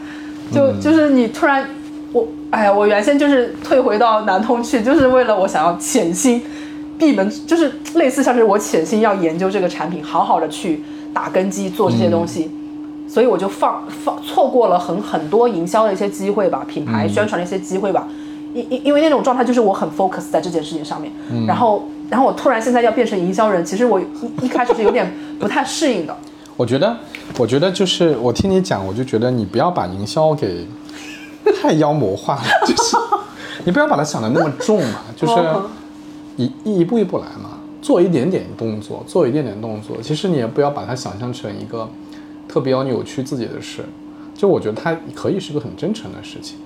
[0.54, 1.68] 就就是你突然，
[2.14, 6.42] 我哎呀，我原先就是退回到南通去，就是为了我想要潜心
[6.98, 10.84] 闭门，就是类似像是我潜心要研究这个产品，好好的去
[11.14, 12.52] 打根基做这些东西。
[13.08, 18.08] 所以我就放放错过了很很多营销的一些机会吧，品牌宣传的一些机会吧。
[18.56, 21.12] 因因因为那种状态就是我很 focus 在这件事情上面，
[21.46, 24.06] 然后然后我突然现在要变成营销人，其实我一
[24.44, 26.16] 一开始是有点不太适应的。
[26.56, 26.98] 我觉得，
[27.38, 30.66] 我觉得就是我听你讲，我就觉得你不要把营销给
[31.62, 32.96] 太妖魔化了，就是
[33.66, 35.70] 你不要把它想的那么重嘛，就是哦
[36.38, 39.98] 一一步一步来嘛，做一点点动作，做一点点动作。
[40.02, 41.90] 其实你也不要把它想象成一个
[42.48, 43.84] 特别要扭曲自己的事，
[44.34, 46.58] 就我觉得它可以是个很真诚的事情。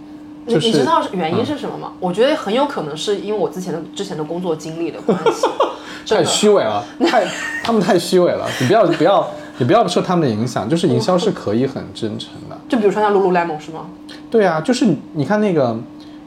[0.57, 1.93] 你你知道原因嗯是什么吗？
[1.99, 5.47] 我觉得很有可能是因为我之前的之前的工作经历的关系，
[6.15, 7.25] 太虚伪了，太
[7.63, 9.27] 他们太虚伪了，你不要不要
[9.57, 12.57] 你不要受他们的影响，就是营销是可以很真诚的。
[12.67, 13.85] 就比如说像 Lululemon 是吗？
[14.31, 15.75] 对啊，就是你你看那个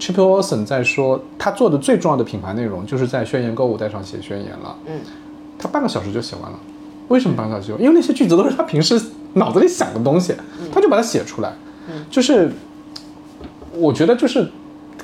[0.00, 4.76] Chip Wilson 在说，他做的最重要的品牌内容就是在宣言购物袋上写宣言了。
[4.86, 5.00] 嗯，
[5.58, 6.58] 他半个小时就写完了。
[7.08, 7.82] 为什么半个小时？
[7.82, 9.00] 因为那些句子都是他平时
[9.34, 10.34] 脑子里想的东西，
[10.72, 11.52] 他就把它写出来。
[11.88, 12.50] 嗯，就是
[13.74, 14.48] 我觉得就是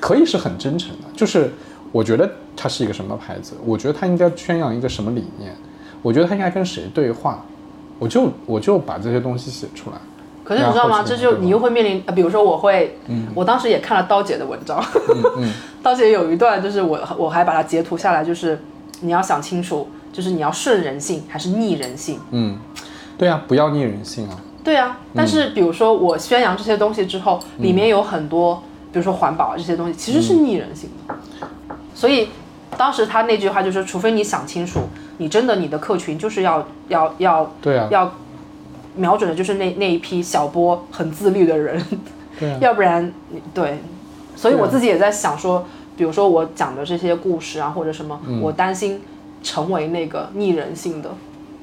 [0.01, 1.51] 可以是很真诚的，就是
[1.93, 5.55] 我觉得它是一个什么牌子，我觉得它应该宣扬一个什么理念，
[6.03, 7.45] 我觉得它应该跟谁对话，
[7.99, 9.97] 我就我就把这些东西写出来。
[10.45, 11.03] 可是你知道吗？
[11.07, 12.97] 这就你又会面临，呃，比如说我会，
[13.35, 14.83] 我当时也看了刀姐的文章，
[15.37, 15.53] 嗯
[15.83, 18.59] 刀姐有一段就是我我还把它截图下来，就是
[19.03, 22.19] 你要想清楚，就是你要顺人性还是逆人性。
[22.31, 22.59] 嗯，
[23.19, 24.41] 对啊，不要逆人性啊。
[24.69, 28.63] 对啊，但是比如说我宣扬这些东西之后，里面有很多，
[28.93, 31.15] 比如说环保这些东西，其实是逆人性的。
[31.95, 32.29] 所以
[32.77, 34.81] 当时他那句话就是，除非你想清楚，
[35.17, 38.13] 你真的你的客群就是要要要对啊，要
[38.95, 41.83] 瞄准的就是那那一批小波很自律的人，
[42.39, 43.11] 对啊， 要不然
[43.55, 43.79] 对。
[44.37, 45.65] 所以我自己也在想说，
[45.97, 48.43] 比如说我讲的这些故事啊，或者什么，嗯。
[48.43, 49.01] 我担心
[49.43, 51.09] 成为那个逆人性的。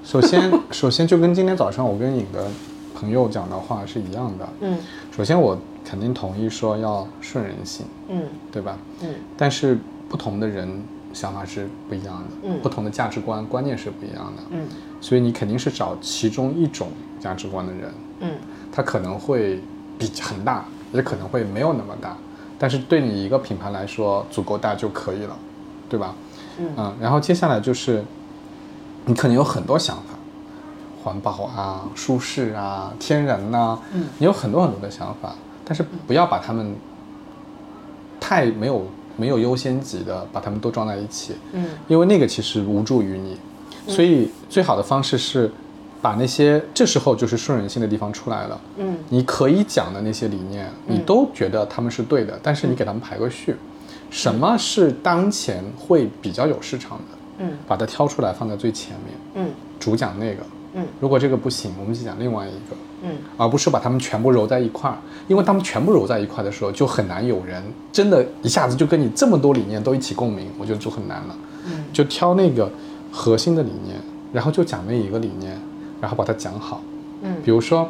[0.03, 2.47] 首先，首先就跟今天早上我跟颖的
[2.96, 4.50] 朋友讲的话是一样的。
[4.62, 4.78] 嗯。
[5.16, 8.24] 首先，我肯定同意说要顺人性，嗯。
[8.52, 8.78] 对吧？
[9.02, 9.10] 嗯。
[9.38, 9.78] 但是
[10.10, 10.82] 不同的人
[11.14, 12.60] 想法是不一样的，嗯。
[12.64, 14.68] 不同的价值观观念是不一样的，嗯。
[15.02, 16.88] 所以你肯定是找其中一种
[17.20, 18.32] 价值观的人，嗯。
[18.72, 19.60] 他可能会
[20.00, 22.18] 比很大，也可能会没有那么大，
[22.58, 25.38] 但是对你一个品牌来说足够大就可以了，
[25.89, 26.16] 对吧？
[26.58, 28.02] 嗯然后接下来就是
[29.06, 30.14] 你可能有很多想法，
[31.06, 36.76] 环保啊、舒适啊、天然呐、嗯你有很多很多的想法，但是不要把它们
[38.20, 43.38] 太没有没有优先级的把它们都装在一起，嗯因为那个其实无助于你。
[43.88, 45.51] 所以最好的方式是
[46.01, 48.60] 把那些这时候就是顺人性的地方出来了。
[48.78, 53.56] 嗯，你可以讲的那些理念，你都觉得他们是对的，但是嗯你给他们排个序，
[54.10, 60.41] 什么是当前会比较有市场的，嗯，把它挑出来放在最前面，嗯主讲那个。
[60.76, 62.76] 嗯，如果这个不行，我们就讲另外一个。
[63.03, 64.97] 嗯，而不是把它们全部揉在一块儿，
[65.28, 67.61] 因为他们全部揉在一块的时候，就很难有人
[67.91, 71.36] 真的一下子就跟你这么多理念都一起共鸣，我觉得就很难了。
[71.65, 72.71] 嗯，就挑那个
[73.11, 73.97] 核心的理念，
[74.34, 75.59] 然后就讲那一个理念，
[76.01, 76.82] 然后把它讲好。
[77.21, 77.88] 嗯比如说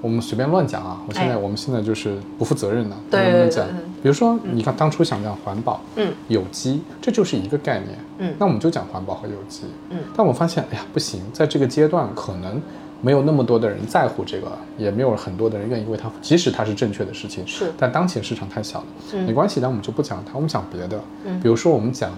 [0.00, 3.74] 我们随便乱讲啊，我现在、哎我们现在就是不负责任的，对对对乱讲对。
[4.04, 7.98] 比如说，你看当初想讲环保，嗯有机，这就是一个概念。
[8.18, 9.62] 嗯那我们就讲环保和有机。
[9.88, 12.60] 嗯但我发现，哎呀，不行，在这个阶段可能
[13.00, 21.00] 没有那么多的人在乎这个，也没有很多的人愿意为它，即使它是正确的事情，是但当前市场太小了，嗯没关系，那我们就不讲它，我们讲别的。
[21.24, 22.12] 嗯比如说我们讲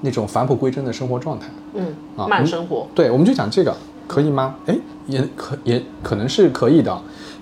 [0.00, 1.48] 那种返璞归真的生活状态。
[1.74, 1.84] 嗯，
[2.16, 2.88] 啊嗯慢生活。
[2.94, 3.76] 对，我们就讲这个，
[4.06, 4.54] 可以吗？
[4.64, 4.74] 哎，
[5.06, 6.98] 也可也可能是可以的，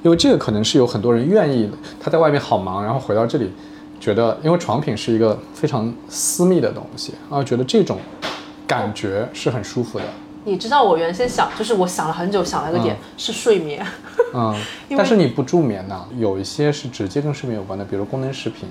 [0.07, 1.73] 因为这个可能是有很多人愿意的。
[1.99, 3.51] 他在外面好忙，然后回到这里，
[3.99, 7.99] 觉得因为床品是一个非常私密的东西，啊，觉得这种
[8.69, 10.05] 感觉是很舒服的。
[10.45, 13.85] 你知道我原先想，就是我想了很久，想了一个点、是睡眠。
[14.33, 14.55] 嗯，
[14.91, 18.69] 但是你不助眠呢，有一些是直接跟睡眠有关的，比如功能食品。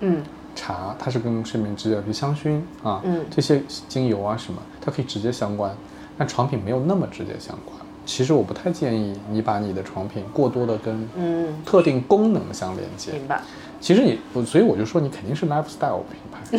[0.00, 0.22] 嗯
[0.54, 5.70] 茶它是跟睡眠直接，比如香薰啊，嗯这些精油啊什么，它可以直接相关，
[6.16, 7.77] 但床品没有那么直接相关。
[8.08, 13.12] 其实我不太建议你把你的床品过多的跟嗯，特定功能相连接。
[13.12, 13.42] 明白。
[13.80, 16.58] 其实你，我所以我就说你肯定是 lifestyle 品牌，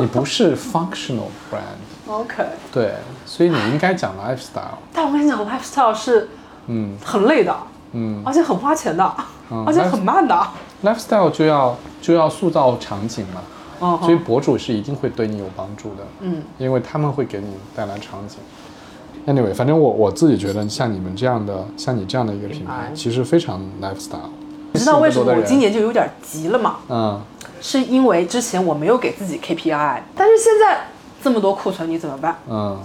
[0.00, 2.08] 你不是 functional brand。
[2.08, 2.94] OK，对，
[3.24, 4.76] 所以你应该讲 lifestyle。
[4.92, 6.28] 但我跟你讲，lifestyle 是
[6.66, 7.56] 嗯很累的，
[7.92, 9.14] 嗯而且很花钱的，
[9.52, 10.36] 嗯 而且很慢的。
[10.82, 13.40] ，lifestyle 就要就要塑造场景嘛，
[13.80, 16.02] 嗯所以，博主是一定会对你有帮助的。
[16.20, 17.46] 嗯因为他们会给你
[17.76, 18.38] 带来场景。
[19.26, 24.30] Anyway，反正我我自己觉得，像你们这样的，像你这样的一个品品牌，其实非常 lifestyle。
[24.72, 26.76] 你知道为什么我今年就有点急了吗？
[26.88, 27.20] 嗯
[27.60, 30.88] 是因为之前我没有给自己 KPI，但是现在
[31.22, 32.36] 这么多库存，你怎么办？
[32.50, 32.78] 嗯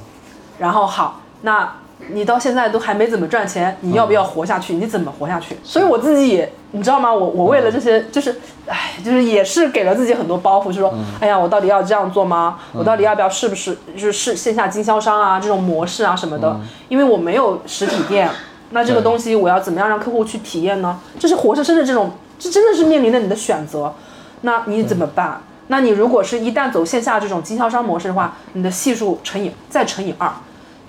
[0.58, 1.70] 然后好，那
[2.08, 4.74] 你到现在都还没怎么赚钱，你要不要活下去？
[4.76, 5.58] 你怎么活下去？
[5.64, 7.14] 所以我自己也，你知道吗？
[7.14, 12.58] 我我为了这些，就是，哎，就是也是给了自己很多包袱，就说，哎呀，我到底要这样做吗？
[12.74, 16.60] 我到底要不要是不是就是是线下经销商啊这种模式啊什么的？
[16.88, 18.30] 因为我没有实体店，
[18.72, 20.97] 那这个东西我要怎么样让客户去体验呢？
[21.20, 23.93] 这是活生生的这种，这真的是面临着你的选择。
[24.41, 25.41] 那你怎么办？
[25.68, 30.32] 那你如果是一旦走线下这种经销商模式的话，你的系数乘以再乘以二，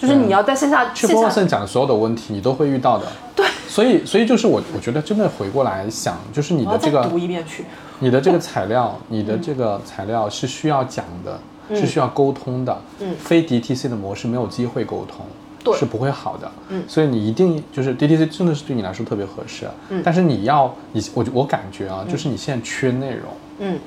[0.00, 3.06] 就是你要在线下去线 p 下 o s o n 讲的所有的问题，你都会遇到的。
[3.36, 7.64] 对，所以所以就是我我觉得真的回过来想，就是你的这个读一遍去。
[7.98, 11.38] 你的这个 材料，你的这个材料是需要讲的，
[11.76, 12.80] 是需要沟通的。
[13.00, 15.26] 嗯非 DTC 的模式没有机会沟通，
[15.62, 16.50] 对是不会好的。
[16.70, 19.68] 嗯所以你一定就是 DTC 真的是对你来说特别合适。
[19.90, 23.24] 嗯但是你要你我我感觉啊，就是你现在缺内容，
[23.58, 23.78] 嗯，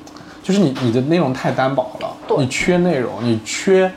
[0.43, 3.91] 就是你你的内容太单薄了，对你缺内容，你缺。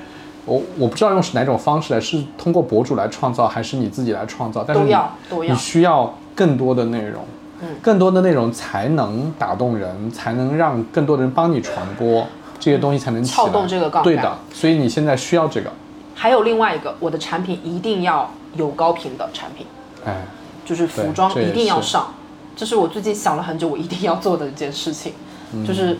[0.46, 4.64] 我我不知道用是哪种方式来，是通过博主来创造，还是你自己来创造？
[4.66, 5.52] 但是都你要都要。
[5.52, 7.24] 你需要更多的内容，
[7.60, 7.68] 嗯。
[7.82, 12.26] 更多的内容才能打动人，才能让更多的人帮你传播，
[12.58, 14.04] 这些东西才能撬动这个杠杆。
[14.04, 15.70] 对的，所以你现在需要这个，
[16.14, 19.66] 还有另外一个，我的产品一定要有高频的产品，
[20.04, 20.24] 哎，
[20.64, 22.14] 就是服装一定要上，
[22.54, 25.12] 这是我最近想了很久，我一定要做的一件事情，
[25.52, 25.66] 嗯。
[25.66, 25.98] 就是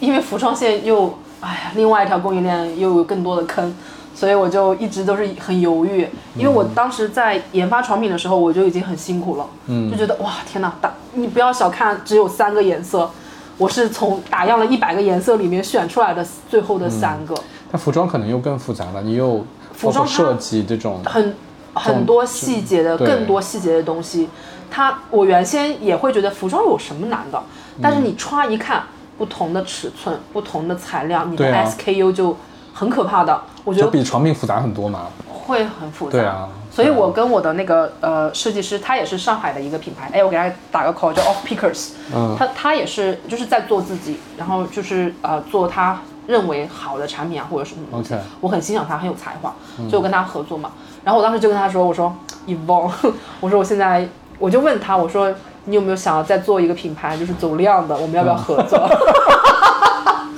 [0.00, 3.74] 因为服装线又，哎呀，另外一条供应链又有更多的坑。
[4.14, 13.10] 所以我就一直都是很犹豫，因为我当时在研发床品的时候，我就已经很辛苦了，嗯就觉得哇天哪，打你不要小看只有三个颜色，
[13.56, 17.34] 我是从打样了一百个颜色里面选出来的最后的三个，
[17.72, 21.34] 但服装可能又更复杂了，你又服装设计这种，很
[21.72, 24.28] 很多细节的，更多细节的东西。
[24.70, 27.42] 它我原先也会觉得服装有什么难的，
[27.80, 28.82] 但是你歘一看，
[29.22, 32.36] 不同的尺寸、不同的材料，你的 SKU 就
[32.74, 33.40] 很可怕的。
[33.62, 35.06] 我觉就得比床品复杂很多嘛。
[35.28, 36.10] 会很复杂。
[36.10, 42.34] 对啊所以我跟我的那个呃设计师，他也是上海的一个品牌，哎，我给他打个 call 叫 Off Pickers，嗯。
[42.36, 49.54] 他他也是就是在做自己，然后就是呃做他认为好的产品啊或者什么 OK 我很欣赏他，很有才华，
[49.88, 50.72] 所以我跟他合作嘛。
[51.04, 52.12] 然后我当时就跟他说，我说
[52.48, 52.90] Evon，
[53.38, 54.08] 我说我现在
[54.40, 55.32] 我就问他，我说
[55.66, 58.78] 你有没有想要再做一个品牌，就是走量的，我们要不要合作？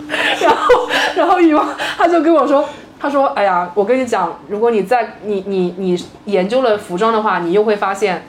[0.40, 1.66] 然后然后宇王
[1.96, 2.64] 他就跟我说，
[3.00, 8.24] 他说，哎呀，我跟你讲，如果你在你你你研究了服装的话，你又会发现，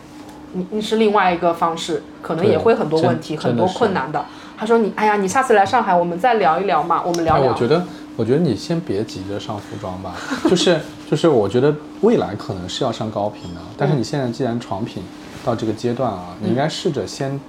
[0.53, 4.23] 你你是另外一个方式，可能也会很多问题，很多困难的。
[4.57, 7.51] 他说你，哎呀，你下次来上海，我们再聊一聊嘛，我们聊哎，聊。
[7.51, 7.83] 我觉得
[8.15, 10.13] 我觉得你先别急着上服装吧，
[10.49, 10.79] 就 是
[11.11, 15.03] 就是，我觉得未来可能是要上高频的，但是你现在既然床品
[15.45, 17.39] 到这个阶段啊，你应该试着先，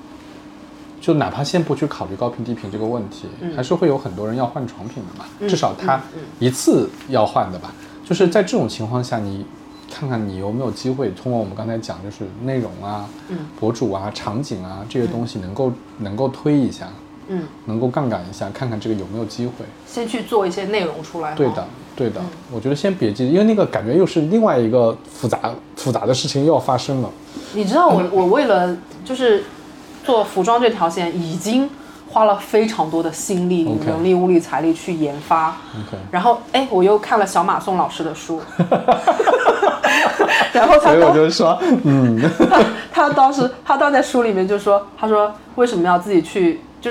[1.00, 3.26] 就哪怕先不去考虑高频低频这个问题，
[3.56, 5.98] 还是会有很多人要换床品的嘛，至少他
[6.38, 7.72] 一次要换的吧。
[8.04, 9.46] 就是在这种情况下，你
[9.90, 13.08] 看看你有没有机会通过我们刚才讲，就是内容啊、
[13.58, 16.88] 博主啊、场景啊这些东西能够能够推一下。
[17.28, 19.64] 嗯，能够杠杆一下，看看这个有没有机会。
[19.84, 21.34] 先去做一些内容出来。
[21.34, 21.66] 对的，
[21.96, 22.20] 对的。
[22.52, 27.10] 我觉得先别急，因为那个感觉又是另外一个复杂复杂的事情又要发生了。
[27.54, 29.44] 你知道我我为了就是
[30.04, 31.68] 做服装这条线，已经
[32.08, 35.56] 花了非常多的心力、人力、物力、财力去研发。
[36.10, 38.40] 然后哎，我又看了小马宋老师的书，
[40.52, 42.20] 然后他所以我当就说，嗯，
[42.92, 46.90] 他当时他当在书里面就说，他说为什么要自己去，就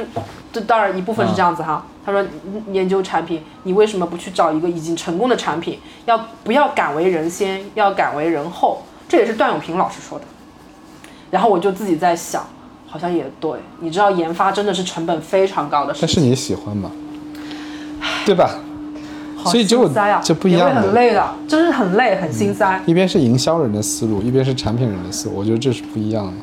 [0.51, 1.85] 这当然一部分是这样子哈。
[2.05, 2.23] 他说
[2.71, 5.79] 研究产品，你为什么不去找一个已经成功的产品？
[6.05, 8.83] 要不要敢为人先，要敢为人后？
[9.09, 10.25] 这也是段永平老师说的。
[11.35, 12.41] 然后我就自己在想，
[12.87, 16.89] 好像也对，你知道研发真的是成本非常高的事情，但是你喜欢吗？
[18.25, 18.51] 对吧？
[19.43, 22.81] 所以就心塞啊，就不一样的很累的，真是很累，很心塞。
[22.85, 26.33] 一边是营销人的思路，一边是产品人的思路，我觉得这是不一样的，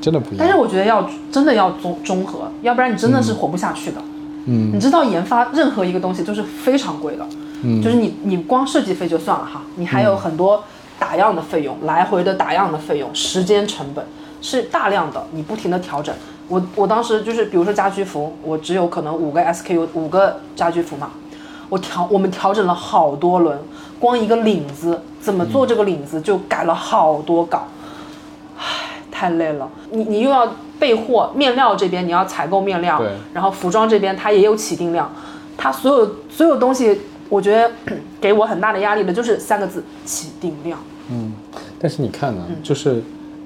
[0.00, 0.38] 真的不一样。
[0.38, 4.00] 但是我觉得要真的要综综合，要不然你真的是活不下去的。
[4.46, 7.26] 嗯，你知道研发任何一个东西都是非常贵的，
[7.62, 10.64] 嗯就是你你光设计费就算了哈，你还有很多
[10.98, 14.02] 打样的费用，来回的打样的费用，时间成本
[14.40, 16.14] 是大量的，你不停的调整。
[16.48, 21.10] 我我当时就是比如说家居服，我只有可能五个 SKU 五个家居服嘛，
[21.68, 23.56] 我调我们调整了好多轮，
[24.00, 27.68] 光一个领子怎么做这个领子就改了好多稿，
[28.58, 28.64] 唉，
[29.12, 29.70] 太累了。
[29.92, 35.08] 你你又要备货，面料这边你要采购面料对，然后服装这边它也有起定量，
[35.56, 37.70] 它所有所有东西，我觉得
[38.20, 40.78] 给我很大的压力的就是三个字：起定量。
[41.10, 41.32] 嗯，
[41.78, 43.02] 但是你看呢，就是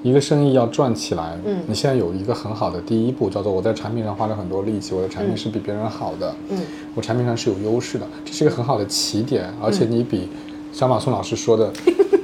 [0.09, 1.57] 一个生意要赚起来，嗯。
[1.67, 6.59] 你现在有一个很好的第一步，叫做我在产品上花了很多力气，我的产品是比别人好的，嗯，
[6.93, 10.29] 我产品上是有优势的，这是一个很好的起点，而且你比
[10.71, 11.73] 小马宋老师说的，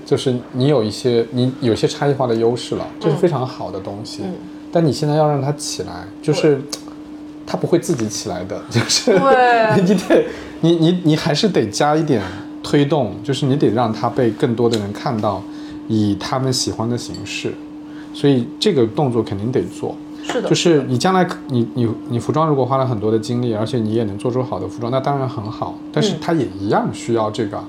[0.05, 4.21] 就是你有一些你有些差异化的优势了，这是非常好的东西，
[4.71, 6.61] 但你现在要让它起来，就是。
[7.43, 10.25] 它不会自己起来的， 就是对你得
[10.61, 12.21] 你你你还是得加一点
[12.63, 15.43] 推动，就是你得让它被更多的人看到，
[15.89, 17.53] 以他们喜欢的形式，
[18.13, 19.95] 所以这个动作肯定得做。
[20.23, 25.75] 是的，就是你将来你你你服装如果花了很多的精力，而且你也能做出好的服装，那当然很好。
[25.91, 27.63] 但是它也一样需要这个、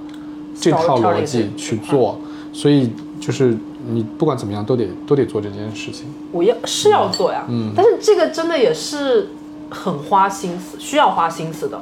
[0.55, 2.19] 这套逻辑去做，
[2.53, 3.57] 所以就是
[3.89, 6.05] 你不管怎么样都得都得做这件事情。
[6.31, 9.29] 我要是要做呀，嗯但是这个真的也是
[9.71, 11.81] 很花心思，需要花心思的。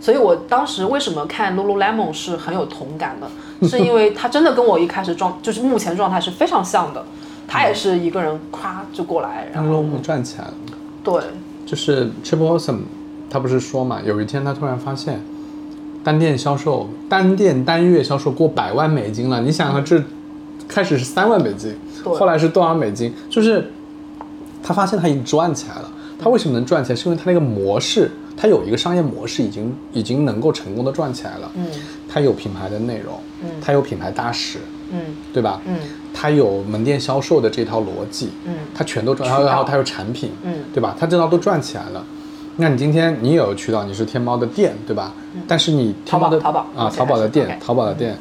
[0.00, 7.04] 所以我当时为什么看 Lululemon 是很有同感的，是因为他真的跟我一开始状就是目前状态是非常像的，
[7.46, 10.54] 他也是一个人咵就过来，然后赚起来了。
[11.04, 11.20] 对，
[11.66, 12.80] 就是 Triple Awesome，
[13.28, 15.20] 他不是说嘛，有一天他突然发现，
[16.04, 19.40] 单店销售单店单月销售过百万美金了。
[19.40, 20.02] 你想想，这
[20.68, 23.12] 开始是三万美金，后来是多少美金？
[23.28, 23.70] 就是
[24.62, 25.90] 他发现他已经赚起来了。
[26.18, 26.96] 他为什么能赚起来？
[26.96, 31.50] 是因为他那个模式，他有一个商业模式已经已经能够成功的赚起来了。
[31.56, 31.66] 嗯
[32.08, 34.58] 他有品牌的内容，嗯他有品牌大使，
[34.92, 35.00] 嗯
[35.32, 35.60] 对吧？
[35.66, 35.74] 嗯
[36.22, 40.96] 他有门店销售的这套逻辑，嗯它全都赚，然后然后他有产品，嗯对吧？
[40.96, 42.04] 它这套都赚起来了。
[42.54, 45.12] 那你今天你也有渠道，你是天猫的店，对吧？
[45.48, 48.16] 但是你天猫的嗯淘宝啊，淘宝的店淘宝的店，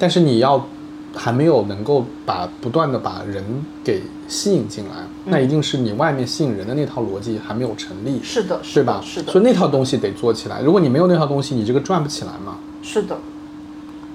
[0.00, 0.66] 但是你要
[1.14, 3.44] 还没有能够把不断的把人
[3.84, 9.00] 给吸引进来，那一定是你外面吸引人的那套逻辑还没有成立，是的，是的对吧？
[9.04, 10.60] 是的，所以那套东西得做起来。
[10.60, 12.56] 如果你没有那套东西，你这个赚不起来嘛。
[12.82, 13.16] 是的，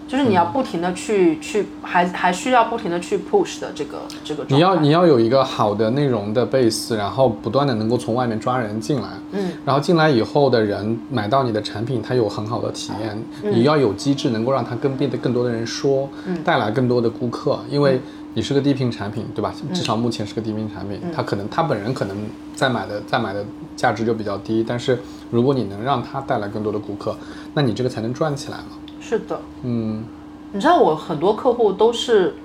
[0.10, 4.44] 就是你要不停的去、去，还还需要不停的去 push 的这个这个。
[4.48, 13.54] 你要你要有一个好的内容的 base，然后不断的能够从外面抓人进来，嗯，然后进来以后的人买到你的产品，他有很好的体验，嗯。
[13.54, 16.44] 你要有机制能够让他跟变得更多的人说，嗯。
[16.44, 18.02] 带来更多的顾客，因为
[18.34, 19.54] 你是个低频产品，对吧？
[19.76, 22.18] 至少目前是个低频产品，他可能他本人可能
[22.56, 23.46] 再买的再买的
[23.76, 24.98] 价值就比较低，但是
[25.30, 27.16] 如果你能让他带来更多的顾客，
[27.54, 28.78] 那你这个才能赚起来嘛。
[29.10, 30.04] 是的，嗯，
[30.52, 32.36] 你知道我很多客户都是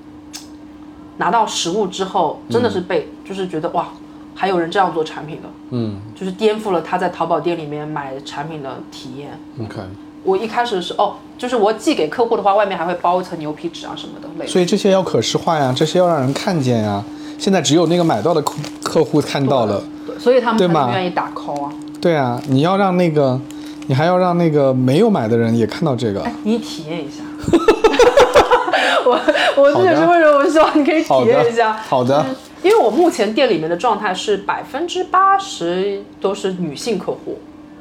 [1.19, 3.89] 拿到实物之后，真的是被、就是觉得哇，
[4.35, 9.39] 还有人这样做产品的，嗯就是颠覆了他在淘宝店里面买产品的体验。
[9.63, 9.83] ，OK。
[10.23, 14.47] 我一开始是哦，就是我寄给客户的话，外面还会包一层牛皮纸啊什么的。
[14.47, 17.05] 所以这些要可视化呀，这些要让人看见呀。
[17.39, 21.73] 现在只有那个买到的客客户看到了，对，所以他们才愿意打 call 啊。
[22.01, 23.39] 对啊，你要让那个，
[23.87, 26.25] 你还要让那个没有买的人也看到这个。
[26.43, 27.23] 你体验一下。
[29.07, 29.21] 我
[29.57, 31.73] 我这也是为什么我希望你可以体验一下。
[31.75, 37.39] 好的好的因为我目前店里面的状态是百分之八十都是女性客户，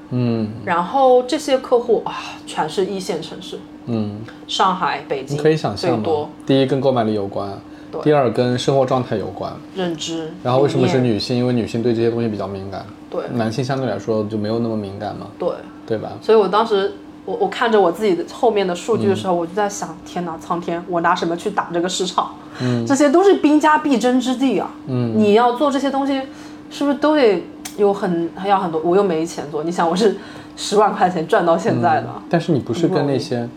[0.10, 2.14] 嗯然后这些客户啊
[2.46, 6.28] 全是一线城市，嗯，上海、北京你可以想象吗？
[6.46, 7.58] 第一跟购买力有关，
[7.90, 9.54] 对第二跟生活状态有关。
[9.74, 10.30] 认知。
[10.44, 11.00] 然后为什么是？
[11.00, 11.38] 女性？
[11.38, 15.48] 因为女性对这些东西比较敏感，对男性相对来说就没有那么敏感嘛，对，
[15.86, 16.12] 对吧？
[16.22, 16.94] 所以我当时
[17.26, 22.32] 我我看着我自己的后面的数据的嗯时候，我就在想，天哪，苍天，我拿什么去打这个市场？
[22.62, 24.70] 嗯，这些都是兵家必争之地啊。
[24.88, 26.22] 嗯，你要做这些东西，
[26.70, 27.44] 是不是都得
[27.78, 28.82] 有很还要很多？
[28.84, 30.18] 我又没钱做，你想我是
[30.56, 33.48] 十万块钱赚到现在的，但是你不是跟那些，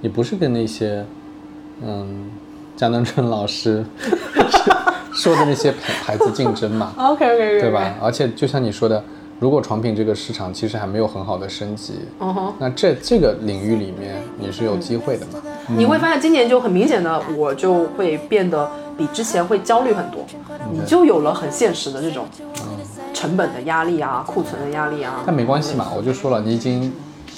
[0.00, 1.04] 你不是跟那些，
[1.84, 2.30] 嗯，
[2.76, 3.84] 江南春老师
[5.12, 7.94] 说的那些牌牌子竞争嘛，OK OK OK，对吧？？
[8.02, 9.02] 而且就像你说的，
[9.38, 15.40] 如果床品这个市场其实还没有很好的升级，嗯哼，那这这个领域里面你是有机会的嘛？
[15.68, 20.24] 你会发现今年就很明显的，我就会变得比之前会焦虑很多，
[20.72, 22.24] 你就有了很现实的这种
[23.12, 25.22] 成本的压力啊，库存的压力啊。
[25.26, 26.90] 但没关系嘛，我就说了，你已经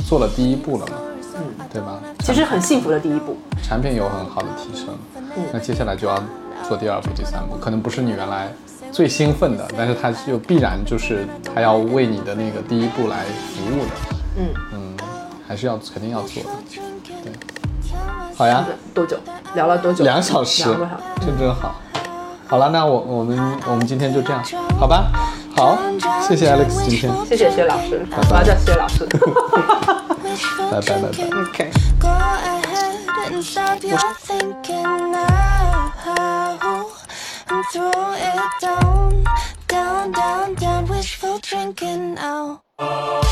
[0.07, 0.93] 做了第一步了嘛，
[1.37, 1.43] 嗯，
[1.73, 2.01] 对吧？
[2.21, 3.37] 其实很幸福的第一步。
[3.61, 4.89] 产品有很好的提升，
[5.37, 6.23] 嗯那接下来就要
[6.69, 8.53] 做第二步、第三步，可能不是你原来
[8.93, 11.25] 最兴奋的，但是它就必然就是
[11.55, 13.25] 它要为你的那个第一步来
[13.55, 13.91] 服务的，
[14.37, 14.97] 嗯嗯，
[15.47, 16.49] 还是要肯定要做的，
[17.23, 17.33] 对，
[18.37, 18.65] 好呀，
[18.95, 19.17] 多久？
[19.55, 20.05] 聊了多久？
[20.05, 21.75] 两小时两个多小时。，真真好。
[22.47, 24.43] 好了，那我我们我们今天就这样，
[24.81, 25.11] 好吧？
[25.55, 25.77] 好，
[26.27, 29.07] 谢谢 Alex 今天，谢谢薛老师，我要叫薛老师。
[30.71, 31.09] 拜 拜拜拜。
[31.43, 31.71] OK。
[37.51, 39.25] And throw it down,
[39.69, 40.87] down, down, down.
[40.87, 42.63] Wishful drinking now.
[42.79, 43.23] Oh.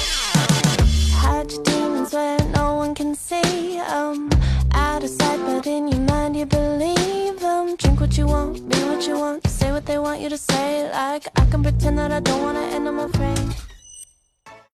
[1.12, 4.30] Hide your demons where no one can see 'em.
[4.72, 7.76] Out of sight, but in your mind you believe them.
[7.76, 10.90] Drink what you want, be what you want, say what they want you to say.
[10.90, 13.65] Like I can pretend that I don't wanna, and I'm afraid.